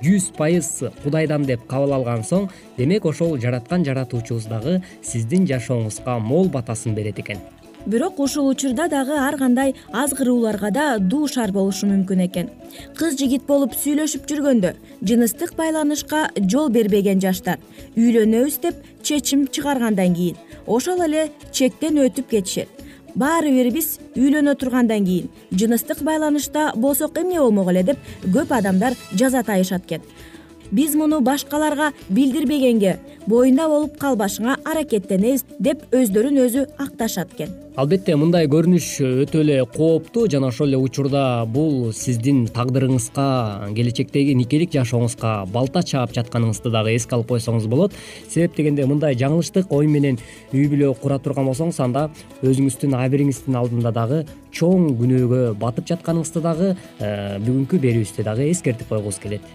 жүз 0.05 0.31
пайыз 0.37 0.71
кудайдан 1.03 1.45
деп 1.49 1.65
кабыл 1.69 1.95
алган 1.97 2.25
соң 2.25 2.49
демек 2.77 3.05
ошол 3.09 3.37
жараткан 3.41 3.85
жаратуучубуз 3.85 4.49
дагы 4.49 4.79
сиздин 5.01 5.49
жашооңузга 5.49 6.19
мол 6.21 6.49
батасын 6.53 6.97
берет 6.97 7.21
экен 7.25 7.41
бирок 7.85 8.19
ушул 8.19 8.47
учурда 8.47 8.87
дагы 8.89 9.17
ар 9.17 9.37
кандай 9.37 9.75
азгырууларга 9.91 10.71
да 10.71 10.97
дуушар 10.99 11.51
болушу 11.51 11.87
мүмкүн 11.87 12.25
экен. 12.25 12.49
Кыз 12.95 13.17
жигит 13.19 13.45
болуп 13.47 13.73
сүйлөшүп 13.73 14.27
жүргөндө 14.29 14.73
жыныстык 15.01 15.55
байланышка 15.57 16.29
жол 16.37 16.69
бербеген 16.69 17.21
жаштар 17.21 17.59
үйлөнөбүз 17.95 18.59
деп 18.61 18.83
чечим 19.03 19.47
чыгаргандан 19.47 20.15
кийин 20.15 20.37
ошол 20.67 21.01
эле 21.05 21.31
чектен 21.51 21.97
өтүп 22.05 22.29
кетишет. 22.29 22.69
Баары 23.15 23.49
бир 23.51 23.71
биз 23.73 23.97
үйлөнө 24.15 24.55
тургандан 24.59 25.05
кийин 25.05 25.29
жыныстык 25.51 26.03
байланышта 26.03 26.71
болсок 26.75 27.17
эмне 27.17 27.39
болмок 27.39 27.71
эле 27.71 27.83
деп 27.83 27.97
көп 28.25 28.53
адамдар 28.55 28.93
жазатайышат 29.13 29.85
экен 29.85 30.01
биз 30.71 30.95
муну 30.95 31.21
башкаларга 31.21 31.91
билдирбегенге 32.09 32.97
боюнда 33.27 33.67
болуп 33.69 33.97
калбашыңа 34.01 34.59
аракеттенебиз 34.65 35.45
деп 35.59 35.83
өздөрүн 35.93 36.39
өзү 36.45 36.65
акташат 36.81 37.33
экен. 37.35 37.51
Албетте 37.79 38.15
мындай 38.19 38.47
көрүнүш 38.51 38.87
өтө 39.23 39.43
эле 39.43 39.59
кооптуу 39.75 40.25
жана 40.31 40.49
ошол 40.49 40.67
эле 40.67 40.79
учурда 40.81 41.45
бул 41.47 41.93
сиздин 41.95 42.41
тагдырыңызга 42.55 43.69
келечектеги 43.77 44.33
никелик 44.35 44.73
жашооңузга 44.73 45.45
балта 45.53 45.83
чаап 45.83 46.11
жатканыңызды 46.17 46.73
дагы 46.73 46.95
эске 46.97 47.15
алып 47.15 47.31
койсоңуз 47.35 47.69
болот. 47.71 47.95
Себеп 48.27 48.57
дегенде 48.57 48.85
мындай 48.89 49.15
жаңылыштык 49.15 49.71
ой 49.71 49.87
менен 49.87 50.19
үй 50.51 50.67
бүлө 50.73 50.91
кура 50.99 51.21
турган 51.23 51.47
болсоңуз 51.51 51.79
анда 51.85 52.09
өзүңүздүн 52.43 52.97
абийириңиздин 52.99 53.61
алдында 53.61 53.93
дагы 53.95 54.25
чоң 54.51 54.91
күнөөгө 54.99 55.45
батып 55.61 55.87
жатканыңызды 55.93 56.43
дагы 56.43 56.75
э, 56.99 57.39
бүгүнкү 57.45 57.79
берүүбүздө 57.85 58.27
дагы 58.27 58.49
эскертип 58.49 58.89
койгубуз 58.89 59.21
келет 59.23 59.45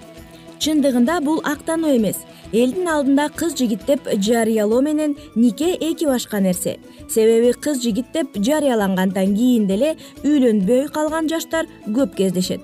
чындыгында 0.60 1.20
бул 1.24 1.40
актануу 1.44 1.96
эмес. 1.96 2.16
Элдин 2.52 2.86
алдында 2.86 3.28
кыз 3.34 3.56
жигит 3.58 3.86
деп 3.86 4.06
жарыялоо 4.26 4.80
менен 4.80 5.16
нике 5.34 5.72
эки 5.74 6.06
башка 6.06 6.40
нерсе. 6.40 6.78
Себеби 7.08 7.52
кыз 7.52 7.82
жигит 7.82 8.12
деп 8.12 8.36
жарыялангандан 8.36 9.34
кийин 9.34 9.66
деле 9.66 9.96
үйлөнбөй 10.22 10.88
калган 10.94 11.28
жаштар 11.28 11.66
көп 11.86 12.14
кездешет. 12.14 12.60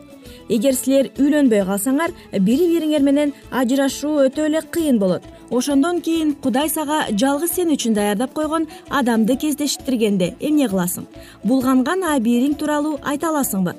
Эгер 0.49 0.75
силер 0.75 1.11
үйлөнбөй 1.19 1.65
калсаңар 1.67 2.15
бири 2.33 2.69
бириңер 2.71 3.03
менен 3.07 3.35
ажырашуу 3.51 4.17
өтө 4.27 4.47
эле 4.47 4.63
кыйын 4.63 4.99
болот. 4.99 5.23
Ошондон 5.51 6.01
кийин 6.01 6.35
кудай 6.35 6.69
сага 6.69 7.05
жалгыз 7.11 7.55
сен 7.55 7.71
үчүн 7.75 7.95
даярдап 7.95 8.33
койгон 8.35 8.67
адамды 8.89 9.37
кездештиргенде 9.37 10.35
эмне 10.41 10.69
кыласың? 10.71 11.07
Булганган 11.45 12.03
абийириң 12.15 12.55
тууралуу 12.59 12.99
айта 13.03 13.31
аласыңбы? 13.31 13.75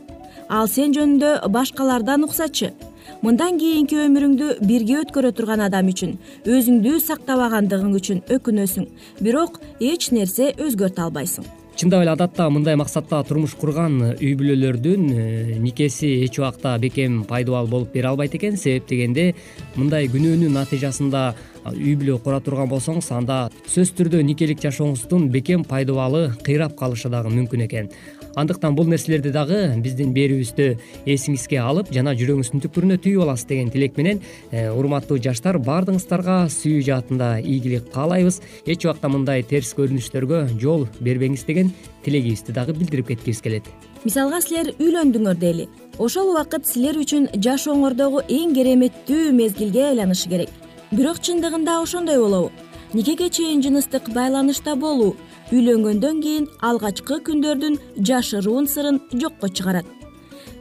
Ал 0.50 0.68
сен 0.68 0.96
жөнүндө 0.96 1.48
башкалардан 1.48 2.24
уксачы 2.27 2.74
мындан 3.22 3.60
кийинки 3.62 3.98
өмүрүңдү 4.01 4.48
бирге 4.66 4.96
өткөрө 5.04 5.30
турган 5.38 5.62
адам 5.62 5.90
үчүн 5.92 6.16
өзүңдү 6.50 6.98
сактабагандыгың 7.06 7.92
үчүн 8.00 8.22
өкүнөсүң. 8.34 8.88
Бирок 9.22 9.60
эч 9.78 10.10
нерсе 10.16 10.51
өзгөртө 10.58 11.06
албайсың. 11.06 11.46
Чындап 11.78 12.01
эле 12.04 12.12
адатта 12.12 12.50
мындай 12.51 12.75
максатта 12.75 13.22
турмуш 13.25 13.54
курган 13.58 14.00
үй 14.12 14.34
бүлөлөрдүн 14.38 15.06
э, 15.13 15.60
никеси 15.62 16.10
эч 16.25 16.40
убакта 16.42 16.74
бекем 16.82 17.22
пайдубал 17.30 17.70
болуп 17.70 17.94
бере 17.94 18.10
албайт 18.10 18.36
экен. 18.36 18.58
Себеп 18.58 18.90
дегенде 18.90 19.36
мындай 19.78 20.10
күнөөнүн 20.10 20.58
натыйжасында 20.58 21.24
үй 21.72 21.94
бүлө 22.01 22.18
кура 22.25 22.42
турган 22.42 22.70
болсоңуз 22.74 23.12
анда 23.16 23.44
сөзсүз 23.68 23.94
түрдө 24.00 24.24
никелик 24.25 24.62
жашооңуздун 24.66 25.30
бекем 25.32 25.63
пайдубалы 25.63 26.32
кыйрап 26.46 26.75
калышы 26.80 27.10
дагы 27.13 27.30
мүмкүн 27.34 27.66
экен 27.70 27.90
андыктан 28.36 28.76
бул 28.76 28.88
нерселерди 28.88 29.32
дагы 29.34 29.60
биздин 29.84 30.14
берүүбүздө 30.16 30.68
эсиңизге 31.10 31.60
алып 31.62 31.92
жана 31.94 32.14
жүрөгүңүздүн 32.18 32.64
түпкүрүнө 32.66 32.98
түйүп 33.03 33.25
аласыз 33.25 33.50
деген 33.50 33.72
тилек 33.74 33.98
менен 34.00 34.22
э, 34.51 34.70
урматтуу 34.70 35.20
жаштар 35.24 35.60
баардыгыңыздарга 35.62 36.38
сүйүү 36.53 36.86
жаатында 36.88 37.29
ийгилик 37.42 37.92
каалайбыз. 37.94 38.42
Эч 38.66 38.86
убакта 38.86 39.12
мындай 39.12 39.44
терс 39.44 39.74
көрүнүштөргө 39.77 40.44
жол 40.62 40.88
бербеңиз 41.00 41.46
деген 41.48 41.72
тилегибизди 42.05 42.55
дагы 42.55 42.75
билдирип 42.77 43.12
кеткибиз 43.12 43.42
келет. 43.42 43.68
Мисалга 44.03 44.42
силер 44.42 44.74
үйлөндүңөр 44.79 45.38
дейли. 45.38 45.70
Ошол 46.00 46.32
убакыт 46.34 46.66
силер 46.66 46.98
үчүн 46.98 47.29
жашооңордогу 47.36 48.24
эң 48.29 48.55
кереметтүү 48.55 49.32
мезгилге 49.38 49.92
айланышы 49.92 50.29
керек. 50.32 50.50
Бирок 50.92 51.22
чындыгында 51.22 51.82
ошондой 51.84 52.18
болобу. 52.18 52.51
Никеге 52.94 53.29
чейин 53.29 53.62
жыныстык 53.64 54.10
байланышта 54.12 54.75
болуу 54.75 55.16
үйлөнгөндөн 55.51 56.22
кийин 56.24 56.48
алгачкы 56.61 57.20
күндөрдүн 57.27 57.79
жашыруун 58.07 58.68
сырын 58.68 59.01
жокко 59.14 59.50
чыгарат. 59.50 59.85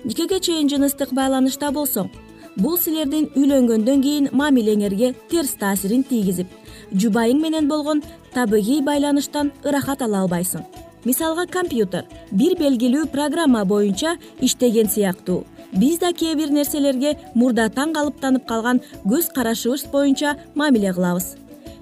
Никеге 0.05 0.41
чейин 0.41 0.69
жыныстык 0.69 1.13
байланышта 1.15 1.71
болсоң 1.71 2.11
бул 2.57 2.79
силердин 2.79 3.29
үйлөнгөндөн 3.37 4.03
кийин 4.03 4.29
мамилеңерге 4.33 5.15
терс 5.31 5.55
таасирин 5.61 6.03
тийгизип 6.03 6.49
жубайың 6.93 7.41
менен 7.41 7.69
болгон 7.69 8.03
табигый 8.35 8.83
байланыштан 8.83 9.53
ырахат 9.65 10.03
ала 10.03 10.25
албайсың. 10.25 10.65
Мисалга 11.05 11.47
компьютер 11.47 12.05
бир 12.31 12.57
белгилүү 12.59 13.07
программа 13.13 13.65
боюнча 13.65 14.17
иштеген 14.41 14.89
сыяктуу. 14.89 15.45
Биз 15.73 15.99
да 15.99 16.13
кээ 16.13 16.35
бир 16.35 16.51
нерселерге 16.51 17.17
мурдатан 17.35 17.95
калыптанып 17.95 18.47
калган 18.47 18.83
көз 19.05 19.31
карашыбыз 19.35 19.87
боюнча 19.93 20.37
мамиле 20.55 20.93
кылабыз. 20.93 21.37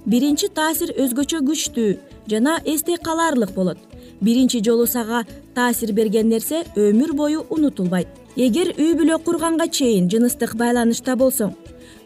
Биринчи 0.06 0.48
таасир 0.48 0.92
өзгөчө 0.94 1.40
күчтүү 1.48 1.96
жана 2.28 2.58
эсте 2.64 2.96
калаарлык 2.96 3.54
болот. 3.54 3.78
Биринчи 4.20 4.62
жолу 4.64 4.86
сага 4.86 5.24
таасир 5.54 5.92
берген 5.92 6.28
нерсе 6.28 6.64
өмүр 6.76 7.12
бою 7.14 7.46
унутулбайт. 7.50 8.08
Эгер 8.36 8.74
үй 8.78 8.94
бүлө 8.94 9.18
курганга 9.24 9.68
чейин 9.68 10.10
жыныстык 10.10 10.54
байланышта 10.56 11.16
болсоң 11.16 11.54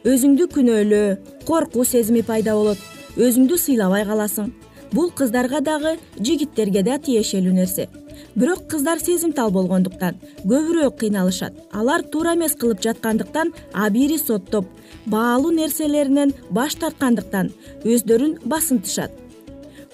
өзүңдү 0.04 0.48
күнөөлөө 0.50 1.44
коркуу 1.46 1.84
сезими 1.84 2.22
пайда 2.26 2.54
болот. 2.58 2.78
Өзүңдү 3.16 3.58
сыйлабай 3.58 4.04
каласың. 4.08 4.52
Бул 4.92 5.10
кыздарга 5.10 5.60
дагы 5.60 5.96
жигиттерге 6.18 6.82
да 6.82 6.98
тиешелүү 6.98 7.52
нерсе. 7.54 7.88
Бирок 8.34 8.66
кыздар 8.68 9.00
сезимтал 9.00 9.50
болгондуктан 9.50 10.18
көбүрөөк 10.44 10.98
кыйналышат. 11.00 11.54
Алар 11.72 12.02
туура 12.02 12.34
эмес 12.34 12.56
кылып 12.56 12.82
жаткандыктан 12.82 13.52
абийири 13.72 14.18
соттоп 14.18 14.66
баалуу 15.06 15.52
нерселеринен 15.52 16.34
баш 16.50 16.76
тарткандыктан 16.80 17.52
өздөрүн 17.84 18.38
басынтышат 18.44 19.21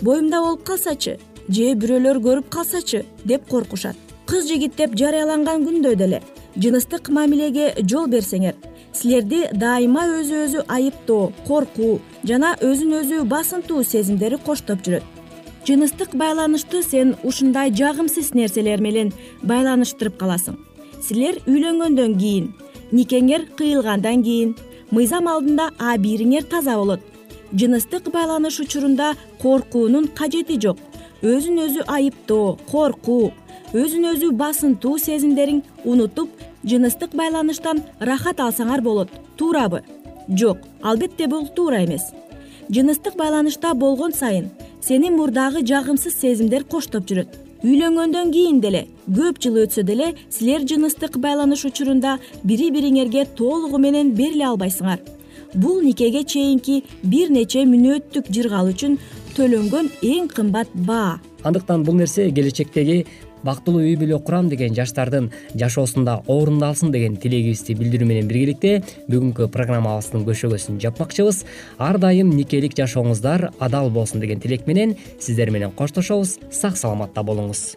боюмда 0.00 0.40
болуп 0.40 0.64
калсачы 0.64 1.18
же 1.48 1.74
бирөөлөр 1.74 2.20
көрүп 2.22 2.48
калсачы 2.52 3.04
деп 3.24 3.48
коркушат. 3.48 3.96
Кыз 4.26 4.48
жигит 4.48 4.76
деп 4.76 4.94
жарыяланган 4.94 5.64
күндө 5.66 5.94
деле 5.96 6.22
жыныстык 6.56 7.08
мамилеге 7.08 7.72
жол 7.82 8.06
берсеңер 8.12 8.54
силерди 8.92 9.46
дайыма 9.52 10.04
өзү 10.18 10.42
өзү 10.46 10.64
айыптоо 10.68 11.32
коркуу 11.46 11.98
жана 12.28 12.54
өзүн 12.60 12.98
өзү 13.00 13.24
басынтуу 13.28 13.82
сезимдери 13.84 14.38
коштоп 14.44 14.82
жүрөт. 14.84 15.04
Жыныстык 15.66 16.14
байланышты 16.14 16.82
сен 16.82 17.14
ушундай 17.24 17.72
жагымсыз 17.74 18.32
нерселер 18.34 18.80
менен 18.80 19.12
байланыштырып 19.42 20.16
каласың. 20.20 20.56
Силер 21.02 21.40
үйлөнгөндөн 21.46 22.16
кийин 22.18 22.54
никеңер 22.92 23.46
кыйылгандан 23.58 24.24
кийин 24.24 24.56
мыйзам 24.90 25.28
алдында 25.28 25.70
абийириңер 25.78 26.48
таза 26.48 26.76
болот 26.80 27.00
жыныстык 27.52 28.10
байланыш 28.12 28.60
учурунда 28.60 29.14
коркуунун 29.42 30.08
кажети 30.08 30.58
жок. 30.60 30.78
Өзүн 31.22 31.64
өзү 31.66 31.84
айыптоо 31.86 32.58
коркуу 32.70 33.32
өзүн 33.74 34.12
өзү 34.12 34.30
басынтуу 34.32 34.98
сезимдериң 34.98 35.62
унутуп 35.84 36.30
жыныстык 36.64 37.16
байланыштан 37.18 37.82
ырахат 38.00 38.40
алсаңар 38.40 38.80
болот 38.82 39.10
туурабы? 39.36 39.82
Жок 40.28 40.58
албетте 40.82 41.26
бул 41.26 41.48
туура 41.48 41.84
эмес. 41.84 42.12
Жыныстык 42.70 43.16
байланышта 43.16 43.74
болгон 43.74 44.12
сайын 44.12 44.50
сени 44.80 45.10
мурдагы 45.10 45.64
жагымсыз 45.66 46.14
сезимдер 46.20 46.64
коштоп 46.64 47.08
жүрөт. 47.08 47.28
Үйлөнгөндөн 47.64 48.30
кийин 48.30 48.60
деле 48.62 48.86
көп 49.10 49.40
жыл 49.42 49.64
өтсө 49.64 49.82
деле 49.82 50.12
силер 50.30 50.62
жыныстык 50.62 51.18
байланыш 51.18 51.64
учурунда 51.66 52.18
бири 52.44 52.70
бириңерге 52.70 53.26
толугу 53.34 53.80
менен 53.82 54.12
бериле 54.14 54.46
албайсыңар 54.46 55.02
бул 55.54 55.80
никеге 55.82 56.24
чейинки 56.24 56.82
бир 57.02 57.30
нече 57.32 57.64
мүнөттүк 57.68 58.28
жыргал 58.34 58.68
үчүн 58.72 58.98
төлөнгөн 59.36 59.90
эң 60.02 60.28
кымбат 60.34 60.74
баа? 60.88 61.18
Андыктан 61.46 61.84
бул 61.86 61.96
нерсе 61.98 62.30
келечектеги 62.34 63.04
бактылуу 63.46 63.84
үй 63.86 63.96
бүлө 63.98 64.18
курам 64.24 64.48
деген 64.50 64.74
жаштардын 64.74 65.30
жашоосунда 65.54 66.18
орундалсын 66.26 66.92
деген 66.94 67.16
тилегибизди 67.22 67.76
билдирүү 67.78 68.08
менен 68.10 68.30
биргеликте 68.30 68.78
бүгүнкү 69.10 69.48
программабыздын 69.54 70.26
көшөгөсүн 70.28 70.80
жапмакчыбыз. 70.82 71.44
Ар 71.78 72.00
дайым 72.02 72.34
никелик 72.34 72.76
жашооңуздар 72.78 73.50
адал 73.58 73.90
болсун 73.94 74.24
деген 74.24 74.42
тилек 74.42 74.66
менен 74.66 74.96
сиздер 75.20 75.54
менен 75.54 75.70
коштошобуз. 75.70 76.38
Сак 76.50 76.76
саламатта 76.76 77.22
болуңуз 77.22 77.76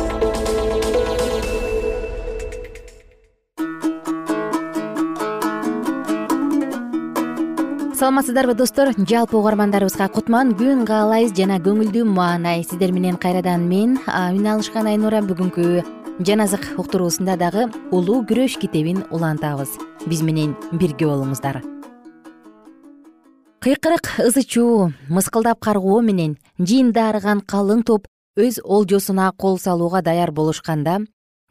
саламатсыздарбы 8.11 8.55
достор? 8.55 8.89
Жалпы 9.07 9.37
угармандарыбызга 9.37 10.09
кутман 10.11 10.51
күн 10.59 10.83
каалайбыз 10.83 11.31
жана 11.31 11.61
көңүлдүү 11.63 12.03
маанай. 12.03 12.65
Сиздер 12.67 12.91
менен 12.91 13.15
кайрадан 13.15 13.63
мен 13.69 13.93
үн 14.03 14.47
алышкан 14.51 14.89
айнура 14.91 15.21
бүгүнкү 15.23 15.79
жан 16.19 16.43
азык 16.43 16.65
уктуруусунда 16.75 17.37
дагы 17.39 17.69
улуу 17.95 18.25
күрөш 18.27 18.57
китебин 18.59 19.05
улантабыз. 19.15 19.77
Биз 20.11 20.25
менен 20.27 20.57
бирге 20.73 21.07
болуңуздар. 21.07 21.61
Кыйкырык 23.63 24.11
ызы 24.27 24.43
чуу 24.43 24.91
мыскылдап 25.07 25.63
каргоо 25.63 26.01
менен 26.01 26.35
жыйында 26.59 27.13
арыган 27.13 27.39
калың 27.39 27.85
топ 27.87 28.11
өз 28.35 28.59
олжосуна 28.59 29.31
кол 29.37 29.57
салууга 29.57 30.01
даяр 30.01 30.35
болушканда 30.35 30.99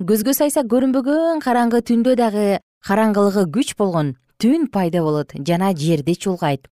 көзгө 0.04 0.36
сайса 0.36 0.60
көрүнбөгөн 0.68 1.40
караңгы 1.40 1.80
түндө 1.88 2.18
дагы 2.20 2.48
караңгылыгы 2.84 3.48
күч 3.48 3.78
болгон 3.78 4.18
түн 4.40 4.70
пайда 4.72 5.02
болот 5.04 5.34
жана 5.46 5.74
жерди 5.76 6.14
чулгайт. 6.16 6.68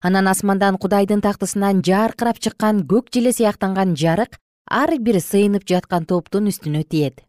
Анан 0.00 0.28
асмандан 0.32 0.78
кудайдын 0.80 1.20
тактысынан 1.20 1.82
жаркырап 1.84 2.40
чыккан 2.40 2.86
көк 2.88 3.12
желе 3.12 3.32
сыяктанган 3.36 3.94
жарык 3.94 4.38
ар 4.66 4.90
бир 4.98 5.20
сыйынып 5.20 5.68
жаткан 5.68 6.06
топтун 6.08 6.48
үстүнө 6.48 6.82
тиет. 6.88 7.20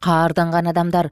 Каарданган 0.00 0.66
адамдар 0.72 1.10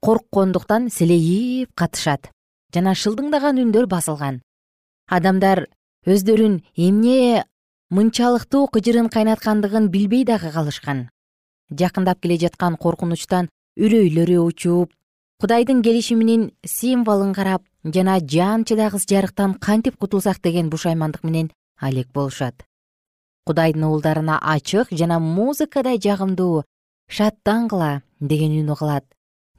корккондуктан 0.00 0.88
силейип 0.88 1.74
катышат 1.74 2.30
жана 2.72 2.94
шылдыңдаган 2.94 3.58
үндөр 3.64 3.90
басылган. 3.90 4.42
Адамдар 5.10 5.66
өздөрүн 6.06 6.60
эмне 6.76 7.44
мынчалыктуу 7.90 8.68
кыжырын 8.70 9.08
кайнаткандыгын 9.10 9.88
билбей 9.90 10.24
дагы 10.24 10.52
калышкан. 10.52 11.08
Жакындап 11.74 12.22
келе 12.22 12.38
жаткан 12.38 12.76
коркунучтан 12.76 13.48
үрөйлөрү 13.76 14.38
учуп 14.44 14.92
кудайдын 15.40 15.82
келишиминин 15.82 16.50
символун 16.66 17.32
карап 17.32 17.62
жана 17.84 18.18
жан 18.18 18.64
чыдагыс 18.64 19.04
жарыктан 19.06 19.54
кантип 19.54 19.96
кутулсак 19.96 20.42
деген 20.42 20.68
бушаймандык 20.68 21.22
менен 21.22 21.52
алек 21.80 22.08
болушат. 22.12 22.66
Кудайдын 23.46 23.84
уулдарына 23.84 24.38
ачык 24.42 24.88
жана 24.90 25.20
музыкадай 25.20 26.00
жагымдуу 26.02 26.64
шаттангыла 27.08 28.02
деген 28.20 28.58
үн 28.60 28.70
угулат 28.74 29.04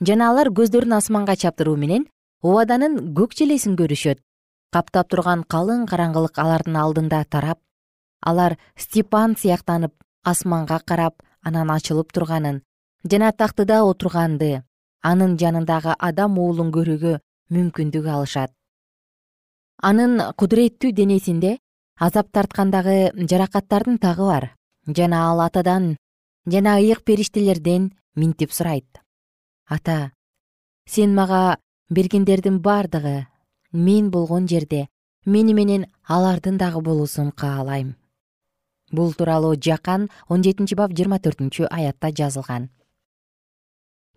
жана 0.01 0.29
алар 0.31 0.51
көздөрүн 0.51 0.97
асманга 0.97 1.37
чаптыруу 1.37 1.77
менен 1.77 2.07
убаданын 2.43 3.15
көк 3.15 3.31
желесин 3.39 3.79
көрүшөт. 3.79 4.19
Каптап 4.75 5.07
турган 5.09 5.45
калың 5.47 5.87
караңгылык 5.87 6.37
алардын 6.43 6.75
алдында 6.75 7.23
тарап 7.23 7.59
алар 8.19 8.57
степан 8.75 9.37
сыяктанып 9.39 9.93
асманга 10.23 10.81
карап 10.85 11.23
анан 11.41 11.71
ачылып 11.71 12.11
турганын 12.11 12.63
жана 13.03 13.31
тактыда 13.31 13.85
отурганды 13.87 14.63
анын 15.01 15.37
жанындагы 15.39 15.95
адам 15.97 16.37
уулун 16.37 16.71
көрүүгө 16.75 17.19
мүмкүндүк 17.53 18.07
алышат. 18.07 18.51
Анын 19.81 20.19
кудуреттүү 20.35 20.91
денесинде 20.91 21.57
азап 21.95 22.31
тарткандагы 22.35 23.11
жаракаттардын 23.15 23.97
тагы 23.97 24.25
бар. 24.27 24.45
Жана 24.87 25.29
ал 25.29 25.41
атадан 25.41 25.95
жана 26.45 26.77
ыйык 26.79 27.03
периштелерден 27.03 27.91
минтип 28.15 28.51
сурайт. 28.51 28.99
Ата 29.67 30.11
сен 30.85 31.15
мага 31.15 31.57
бергендердин 31.89 32.59
бардыгы 32.59 33.27
мен 33.71 34.09
болгон 34.11 34.47
жерде 34.47 34.87
мени 35.25 35.53
менен 35.53 35.85
алардын 36.07 36.57
дагы 36.57 36.81
болуусун 36.81 37.31
каалайм. 37.31 37.95
Бул 38.91 39.13
тууралуу 39.13 39.55
жакан 39.55 40.09
он 40.27 40.43
жетинчи 40.43 40.75
бап 40.75 40.91
жыйырма 40.91 41.19
төртүнчү 41.19 41.67
аятта 41.69 42.11
жазылган 42.11 42.69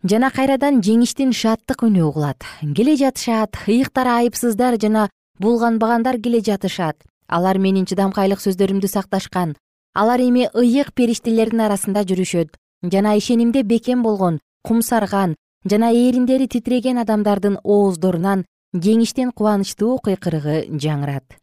жана 0.02 0.30
кайрадан 0.34 0.80
жеңиштин 0.82 1.32
шаттык 1.32 1.84
үнү 1.86 2.02
угулат. 2.08 2.42
Келе 2.74 2.96
жатышат 2.98 3.56
ыйыктар 3.68 4.08
айыпсыздар 4.18 4.78
жана 4.82 5.08
булганбагандар 5.38 6.18
келе 6.20 6.40
жатышат. 6.42 6.96
Алар 7.28 7.58
менин 7.58 7.86
чыдамкайлык 7.86 8.42
сөздөрүмдү 8.42 8.88
сакташкан. 8.90 9.54
Алар 9.94 10.20
эми 10.20 10.48
ыйык 10.54 10.92
периштелердин 10.94 11.62
арасында 11.66 12.02
жүрүшөт. 12.02 12.56
Жана 12.82 13.14
ишенимде 13.16 13.62
бекем 13.62 14.02
болгон 14.02 14.40
кумсарган 14.66 15.36
жана 15.64 15.92
эриндери 15.92 16.48
титиреген 16.48 16.98
адамдардын 16.98 17.60
ооздорунан 17.62 18.44
жеңиштин 18.74 19.30
кубанычтуу 19.30 20.00
кыйкырыгы 20.02 20.66
жаңырат. 20.82 21.38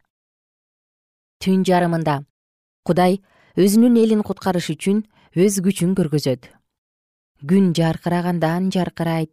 Түн 1.40 1.64
жарымында 1.64 2.24
кудай 2.84 3.22
өзүнүн 3.56 3.96
элин 3.96 4.22
куткарыш 4.22 4.74
үчүн 4.76 5.04
өз 5.36 5.62
күчүн 5.64 5.96
көргөзөт 5.96 6.59
күн 7.46 7.72
жаркырагандан 7.74 8.70
жаркырайт. 8.70 9.30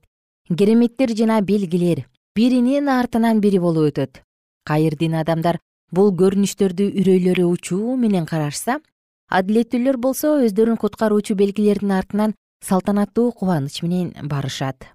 Кереметтер 0.48 1.12
жана 1.16 1.42
белгилер 1.42 2.06
биринин 2.36 2.88
артынан 2.90 3.42
бири 3.42 3.60
болуп 3.60 3.92
өтөт. 3.92 4.22
Кайырдин 4.64 5.16
адамдар 5.20 5.60
бул 5.92 6.14
көрүнүштөрдү 6.16 6.88
үрөйлөрү 7.02 7.48
учуу 7.52 7.96
менен 7.98 8.26
карашса 8.26 8.80
адилеттүүлөр 9.28 9.98
болсо 9.98 10.38
өздөрүн 10.46 10.80
куткаруучу 10.80 11.36
белгилердин 11.36 11.92
артынан 11.92 12.36
салтанаттуу 12.64 13.32
кубаныч 13.32 13.82
менен 13.84 14.14
барышат. 14.24 14.88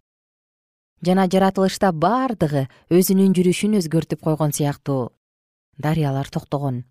Жана 1.05 1.27
жаратылышта 1.29 1.93
бардыгы 1.93 2.69
өзүнүн 2.89 3.35
жүрүшүн 3.37 3.77
өзгөртүп 3.81 4.23
койгон 4.23 4.53
сыяктуу. 4.57 5.11
Дарыялар 5.77 6.31
токтогон. 6.31 6.85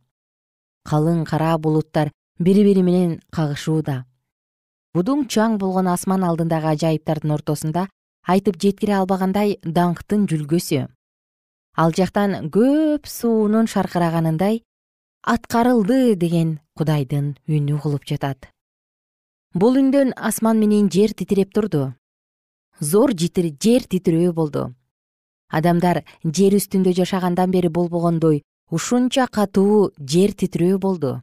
Калың 0.85 1.25
кара 1.25 1.57
булуттар 1.57 2.11
бири 2.37 2.63
бири 2.67 2.83
менен 2.83 3.19
кагышууда 3.31 4.03
будуң 4.97 5.27
чаң 5.31 5.57
болгон 5.59 5.87
асман 5.87 6.23
алдындагы 6.27 6.73
ажайыптардын 6.73 7.35
ортосунда 7.37 7.85
айтып 8.27 8.57
жеткире 8.61 8.97
албагандай 8.99 9.55
даңктын 9.63 10.27
жүлгөсү. 10.27 10.87
Ал 11.77 11.95
жактан 11.95 12.49
көп 12.51 13.07
суунун 13.07 13.69
шаркыраганындай 13.71 14.61
аткарылды 15.23 16.15
деген 16.15 16.59
кудайдын 16.75 17.35
үнү 17.47 17.79
угулуп 17.79 18.05
жатат. 18.05 18.49
Бул 19.53 19.79
үндөн 19.79 20.13
асман 20.15 20.59
менен 20.59 20.89
жер 20.91 21.15
титиреп 21.15 21.53
турду. 21.53 21.93
Зор 22.79 23.15
жер 23.15 23.87
титирөө 23.87 24.33
болду. 24.33 24.73
Адамдар 25.49 26.03
жер 26.23 26.55
үстүндө 26.55 26.93
жашагандан 26.95 27.51
бери 27.51 27.69
болбогондой 27.69 28.43
ушунча 28.69 29.27
катуу 29.27 29.91
жер 29.99 30.31
титирөө 30.31 30.77
болду. 30.79 31.21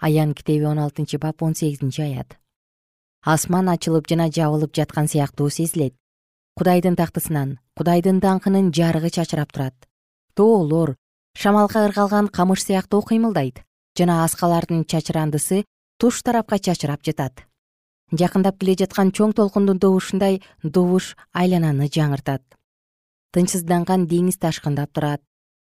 Аян 0.00 0.34
китеби 0.34 0.64
он 0.64 0.78
алтынчы 0.78 1.18
бап 1.18 1.42
он 1.42 1.54
сегизинчи 1.54 2.02
аят 2.02 2.38
асман 3.22 3.68
ачылып 3.68 4.08
жана 4.08 4.28
жабылып 4.30 4.74
жаткан 4.74 5.08
сыяктуу 5.08 5.50
сезилет. 5.50 5.94
Кудайдын 6.56 6.96
тактысынан 6.96 7.58
кудайдын 7.76 8.20
даңкынын 8.20 8.72
жарыгы 8.74 9.10
чачырап 9.10 9.52
турат. 9.52 9.74
Тоолор 10.34 10.96
шамалга 11.34 11.86
ыргалган 11.86 12.28
камыш 12.28 12.64
сыяктуу 12.64 13.02
кыймылдайт 13.02 13.62
жана 13.98 14.24
аскалардын 14.24 14.84
чачырандысы 14.84 15.64
туш 15.98 16.22
тарапка 16.22 16.58
чачырап 16.58 17.02
жатат. 17.02 17.44
Жакындап 18.12 18.58
келе 18.58 18.74
жаткан 18.78 19.10
чоң 19.12 19.34
толкундун 19.34 19.78
добушундай 19.78 20.40
добуш 20.62 21.14
айлананы 21.32 21.88
жаңыртат. 21.90 22.42
Тынчсызданган 23.34 24.06
деңиз 24.08 24.38
ташкындап 24.40 24.94
турат. 24.94 25.20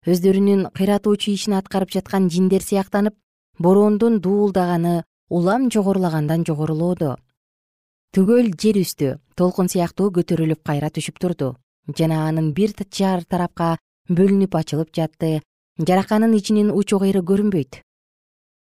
Өздөрүнүн 0.05 0.67
кыйратуучу 0.77 1.31
ишин 1.33 1.55
аткарып 1.57 1.89
жаткан 1.95 2.29
жиндер 2.29 2.61
сыяктанып 2.61 3.15
бороондун 3.57 4.19
дуулдаганы 4.21 5.03
улам 5.29 5.71
жогорулагандан 5.73 6.45
жогорулоодо 6.45 7.17
түгөл 8.15 8.51
жер 8.61 8.79
үстү 8.81 9.17
толкун 9.35 9.69
сыяктуу 9.71 10.11
көтөрүлүп 10.15 10.63
кайра 10.63 10.89
түшүп 10.89 11.19
турду. 11.19 11.55
Жана 11.97 12.27
анын 12.27 12.53
бир 12.53 12.73
жар 12.91 13.23
тарапка 13.23 13.77
бөлүнүп 14.09 14.55
ачылып 14.55 14.93
жатты. 14.93 15.41
Жараканын 15.77 16.33
ичинин 16.33 16.71
учу 16.71 16.99
кыйры 16.99 17.21
көрүнбөйт. 17.21 17.81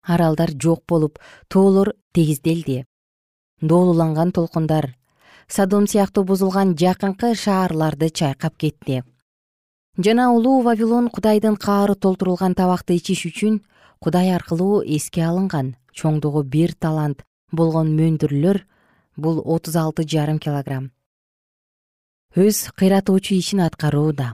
Аралдар 0.04 0.52
жок 0.62 0.84
болуп 0.88 1.20
тоолор 1.48 1.94
тегизделди. 2.14 2.86
Доолуланган 3.62 4.32
толкундар 4.32 4.96
садом 5.48 5.88
сыяктуу 5.88 6.24
бузулган 6.24 6.76
жакынкы 6.76 7.36
шаарларды 7.36 8.10
чайкап 8.10 8.58
кетти. 8.58 9.04
Жана 9.98 10.32
улуу 10.34 10.62
вавилон 10.62 11.10
кудайдын 11.10 11.56
каары 11.56 11.96
толтурулган 11.96 12.56
табакты 12.56 12.96
ичиш 12.96 13.26
үчүн 13.30 13.62
кудай 14.00 14.34
аркылуу 14.36 14.84
эске 14.84 15.24
алынган 15.24 15.76
чоңдугу 15.94 16.44
бир 16.44 16.74
талант 16.74 17.24
болгон 17.52 17.94
мөндүрлөр 17.96 18.66
бул 19.18 19.42
отуз 19.46 19.76
алты 19.76 20.04
жарым 20.04 20.40
килограмм. 20.40 20.92
Өз 22.36 22.70
кыйратуучу 22.76 23.36
ишин 23.36 23.62
аткарууда 23.64 24.34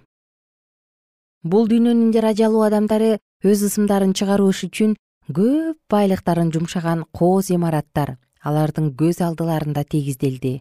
бул 1.43 1.67
дүйнөнүн 1.69 2.11
жаражалуу 2.13 2.61
адамдары 2.67 3.17
өз 3.43 3.63
ысымдарын 3.67 4.13
чыгарыш 4.17 4.63
үчүн 4.67 4.95
көп 5.37 5.77
байлыктарын 5.89 6.51
жумшаган 6.53 7.05
кооз 7.17 7.49
имараттар 7.53 8.17
алардын 8.45 8.91
көз 8.97 9.21
алдыларында 9.25 9.83
тегизделди 9.93 10.59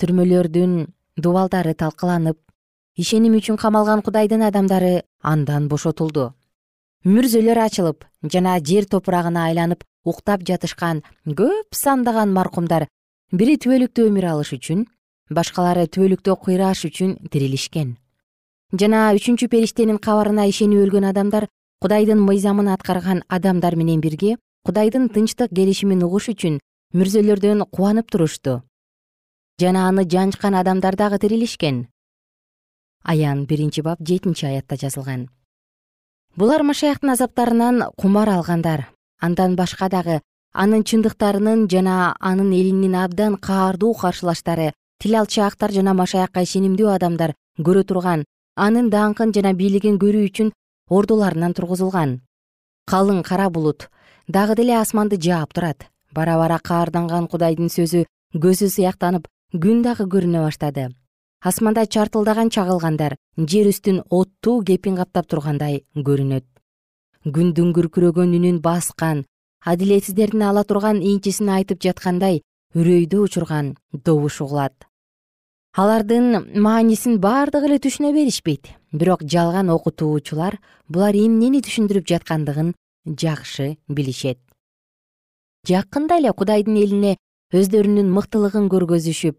түрмөлөрдүн 0.00 0.72
дубалдары 1.16 1.74
талкаланып 1.82 2.38
ишеним 2.96 3.36
үчүн 3.38 3.58
камалган 3.60 4.02
кудайдын 4.02 4.42
адамдары 4.48 5.02
андан 5.22 5.68
бошотулду. 5.68 6.32
Мүрзөлөр 7.04 7.58
ачылып 7.66 8.04
жана 8.32 8.58
жер 8.60 8.86
топурагына 8.86 9.46
айланып 9.50 9.84
уктап 10.04 10.44
жатышкан 10.48 11.02
көп 11.26 11.76
сандаган 11.76 12.32
маркумдар 12.32 12.88
бири 13.32 13.56
түбөлүктүү 13.56 14.10
өмүр 14.10 14.26
алыш 14.28 14.50
үчүн 14.58 14.84
башкалары 15.32 15.86
түбөлүктө 15.88 16.34
кыйраш 16.44 16.84
үчүн 16.88 17.14
тирилишкен. 17.32 17.94
Жана 18.76 19.06
үчүнчү 19.16 19.48
периштенин 19.48 19.96
кабарына 19.96 20.44
ишенип 20.50 20.82
өлгөн 20.84 21.08
адамдар 21.08 21.46
кудайдын 21.80 22.20
мыйзамын 22.20 22.68
аткарган 22.74 23.22
адамдар 23.28 23.76
менен 23.80 24.02
бирге 24.04 24.36
кудайдын 24.68 25.08
тынчтык 25.14 25.54
келишимин 25.56 26.04
угуш 26.04 26.28
үчүн 26.34 26.58
мүрзөлөрдөн 26.92 27.64
кубанып 27.72 28.12
турушту. 28.12 28.60
Жана 29.60 29.88
аны 29.88 30.04
жанчкан 30.04 30.54
адамдар 30.54 30.96
дагы 30.96 31.18
тирилишкен. 31.18 31.86
Аян 33.02 33.46
биринчи 33.46 33.80
бап 33.80 33.98
жетинчи 34.00 34.46
аятта 34.46 34.76
жазылган. 34.76 35.30
Булар 36.36 36.62
машаяктын 36.62 37.14
азаптарынан 37.16 37.82
кумар 37.96 38.28
алгандар 38.28 38.90
андан 39.20 39.56
башка 39.56 39.88
дагы 39.88 40.20
анын 40.52 40.84
чындыктарынын 40.84 41.66
жана 41.72 42.14
анын 42.20 42.52
элинин 42.52 42.94
абдан 42.94 43.36
каардуу 43.36 43.94
каршылаштары 43.94 44.72
тил 45.00 45.16
алчаактар 45.16 45.72
жана 45.72 45.94
машаякка 45.94 46.42
ишенимдүү 46.44 46.88
адамдар 46.94 47.32
көрө 47.58 47.84
турган. 47.88 48.24
Анын 48.56 48.90
даңкын 48.92 49.32
жана 49.32 49.54
бийлигин 49.56 49.96
көрүү 49.98 50.28
үчүн 50.28 50.52
ордуларынан 50.90 51.54
тургузулган. 51.56 52.20
Калың 52.90 53.22
кара 53.24 53.48
булут 53.50 53.88
дагы 54.28 54.54
деле 54.54 54.76
асманды 54.76 55.16
жаап 55.16 55.54
турат. 55.54 55.88
Бара 56.12 56.36
бара 56.36 56.58
каарданган 56.58 57.28
кудайдын 57.28 57.72
сөзү 57.72 58.04
көзү 58.36 58.68
сыяктанып 58.68 59.28
күн 59.56 59.82
дагы 59.82 60.04
көрүнө 60.04 60.44
баштады. 60.44 60.90
Асманда 61.42 61.86
чартылдаган 61.86 62.50
чагылгандар 62.50 63.16
жер 63.36 63.72
үстүн 63.72 64.04
оттуу 64.10 64.60
кепин 64.62 64.96
каптап 65.00 65.26
тургандай 65.26 65.82
көрүнөт. 65.96 66.44
Күндүн 67.24 67.72
күркүрөгөн 67.72 68.36
үнүн 68.38 68.60
баскан 68.60 69.24
адилетсиздердин 69.64 70.42
ала 70.42 70.64
турган 70.64 71.02
инчисин 71.02 71.48
айтып 71.48 71.82
жаткандай 71.82 72.42
үрөйдү 72.74 73.22
учурган 73.26 73.76
добуш 73.92 74.40
угулат. 74.40 74.74
Алардын 75.76 76.52
маанисин 76.60 77.18
бардыгы 77.20 77.68
эле 77.70 77.78
түшүнө 77.78 78.12
беришпейт. 78.12 78.72
Бирок 78.92 79.22
жалган 79.24 79.70
окутуучулар 79.70 80.58
булар 80.88 81.16
эмнени 81.16 81.62
түшүндүрүп 81.64 82.08
жаткандыгын 82.08 82.74
жакшы 83.06 83.76
билишет. 83.88 84.38
Жакында 85.68 86.18
эле 86.20 86.32
кудайдын 86.32 86.76
элине 86.76 87.16
өздөрүнүн 87.54 88.10
мыктылыгын 88.12 88.68
көргөзүшүп 88.72 89.36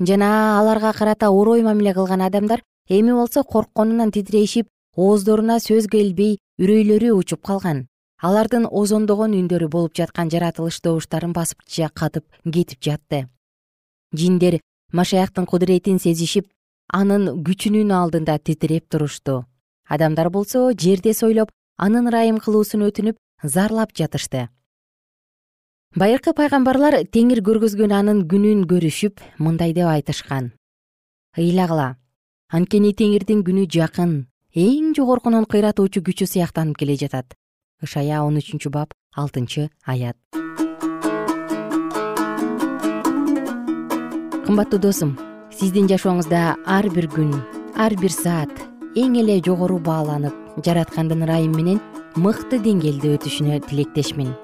жана 0.00 0.58
аларга 0.58 0.92
карата 0.92 1.30
орой 1.30 1.62
мамиле 1.62 1.94
кылган 1.94 2.22
адамдар 2.22 2.62
эми 2.88 3.12
болсо 3.12 3.42
коркконунан 3.42 4.10
титирешип 4.10 4.68
ооздоруна 4.96 5.58
сөз 5.60 5.88
келбей 5.88 6.38
үрөйлөрү 6.60 7.12
учуп 7.14 7.42
калган 7.46 7.86
алардын 8.22 8.66
озондогон 8.70 9.32
үндөрү 9.34 9.68
болуп 9.68 9.94
жаткан 9.96 10.30
жаратылыш 10.30 10.80
добуштарын 10.80 11.32
басып 11.32 11.58
катып 11.94 12.24
кетип 12.44 12.80
жатты. 12.80 13.28
Жиндер 14.12 14.60
машаяктын 14.92 15.46
кудуретин 15.46 15.98
сезишип 15.98 16.46
анын 16.88 17.42
күчүнүн 17.44 17.90
алдында 17.92 18.38
титиреп 18.38 18.88
турушту 18.88 19.44
адамдар 19.88 20.30
болсо 20.30 20.72
жерде 20.72 21.12
сойлоп 21.14 21.50
анын 21.76 22.08
ырайым 22.08 22.38
кылуусун 22.38 22.84
өтүнүп 22.88 23.16
зарлап 23.42 23.92
жатышты. 23.92 24.48
Байыркы 25.94 26.34
пайгамбарлар 26.34 27.04
теңир 27.06 27.42
көргөзгөн 27.46 27.92
анын 27.92 28.24
күнүн 28.28 28.64
көрүшүп 28.70 29.20
мындай 29.38 29.74
деп 29.74 29.86
айтышкан. 29.86 30.52
Ыйлагыла 31.38 31.96
анткени 32.48 32.94
теңирдин 32.94 33.44
күнү 33.46 33.68
жакын 33.70 34.26
эң 34.54 34.94
жогоркунун 34.96 35.46
кыйратуучу 35.50 36.02
күчү 36.06 36.26
сыяктанып 36.30 36.78
келе 36.78 36.96
жатат 36.98 37.34
ышая 37.82 38.22
он 38.22 38.38
үчүнчү 38.38 38.70
бап 38.70 38.94
алтынчы 39.16 39.70
аят. 39.86 40.16
Кымбаттуу 44.44 44.78
досум 44.78 45.14
сиздин 45.48 45.88
жашооңузда 45.88 46.40
ар 46.66 46.88
бир 46.92 47.08
күн 47.08 47.30
ар 47.80 47.94
бир 47.96 48.12
саат 48.12 48.50
эң 48.94 49.16
эле 49.22 49.38
жогору 49.44 49.78
бааланып 49.78 50.60
жараткандын 50.66 51.24
ырайымы 51.26 51.56
менен 51.62 51.80
мыкты 52.16 52.60
деңгээлде 52.62 53.14
өтүшүнө 53.16 53.62
тилектешмин. 53.68 54.34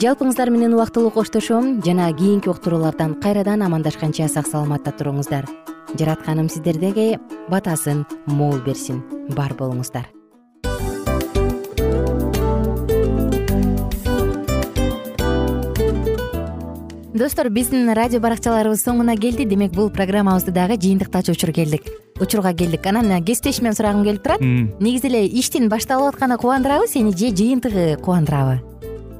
Жалпыңыздар 0.00 0.50
менен 0.50 0.72
убактылуу 0.78 1.12
коштошом 1.12 1.82
жана 1.84 2.08
кийинки 2.16 2.48
уктуруулардан 2.48 3.18
кайрадан 3.20 3.62
амандашканча 3.68 4.30
сак 4.32 4.48
саламатта 4.48 4.94
туруңуздар. 4.96 5.44
Жаратканым 5.98 6.48
сиздерге 6.48 7.20
батасын 7.52 8.06
мол 8.26 8.58
берсин. 8.64 9.04
Бар 9.36 9.52
болуңуздар 9.52 10.08
достор 17.22 17.48
биздин 17.54 17.86
радио 17.94 18.18
баракчаларыбыз 18.18 18.80
соңуна 18.82 19.14
келди. 19.14 19.44
Демек 19.46 19.70
бул 19.76 19.92
программабызды 19.94 20.50
дагы 20.50 20.74
жыйынтыктачу 20.74 21.36
учур 21.36 21.52
келдик. 21.54 21.86
Учурга 22.18 22.50
келдик. 22.52 22.84
Анан 22.86 23.22
кесиптешимден 23.22 23.76
сурагым 23.78 24.02
келип 24.02 24.24
турат. 24.24 24.42
Негизи 24.42 25.06
эле 25.06 25.20
иштин 25.28 25.68
башталып 25.70 26.16
атканы 26.16 26.36
кубандырабы 26.42 26.88
сени 26.90 27.14
же 27.14 27.30
жыйынтыгы 27.30 28.00
кубандырабы? 28.02 28.58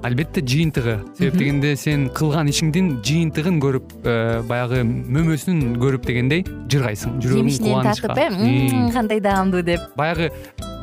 Албетте 0.02 0.42
жыйынтыгы. 0.42 0.96
Себеп 1.16 1.38
дегенде 1.38 1.76
сен 1.76 2.08
кылган 2.10 2.50
ишиңдин 2.50 2.90
жыйынтыгын 3.06 3.62
көрүп 3.62 3.94
э, 4.02 4.42
баягы 4.50 4.82
мөмөсүн 4.82 5.76
көрүп 5.78 6.10
дегендей 6.10 6.42
жыргайсың 6.42 7.20
жүрөгүң 7.22 7.54
жемишинен 7.54 7.86
татып 7.86 8.18
э 8.18 8.90
кандай 8.90 9.22
даамдуу 9.22 9.62
деп. 9.62 9.92
Баягы 9.94 10.32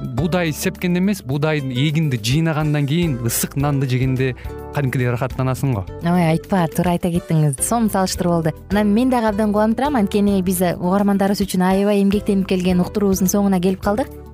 буудай 0.01 0.53
сепкенде 0.53 0.99
эмес 0.99 1.21
буудай 1.23 1.59
эгинди 1.59 2.17
жыйнагандан 2.17 2.87
кийин 2.87 3.17
ысык 3.25 3.55
нанды 3.55 3.87
жегенде 3.89 4.35
кадимкидей 4.75 5.09
ырахаттанасың 5.09 5.73
го. 5.73 5.85
Ой 6.03 6.25
айтпа 6.29 6.67
туура 6.75 6.95
айта 6.95 7.11
кеттиңиз. 7.11 7.59
Сонун 7.65 7.89
салыштыруу 7.89 8.33
болду. 8.37 8.53
Анан 8.71 8.93
мен 8.93 9.09
дагы 9.09 9.31
абдан 9.31 9.53
кубанып 9.53 9.77
турам. 9.77 9.99
Анткени 9.99 10.41
биз 10.41 10.61
угармандарыбыз 10.77 11.43
үчүн 11.45 11.65
аябай 11.65 12.03
эмгектенип 12.03 12.47
келген 12.47 12.81
уктуруубуздун 12.83 13.31
соңуна 13.31 13.59
келип 13.59 13.81
калдык 13.83 14.07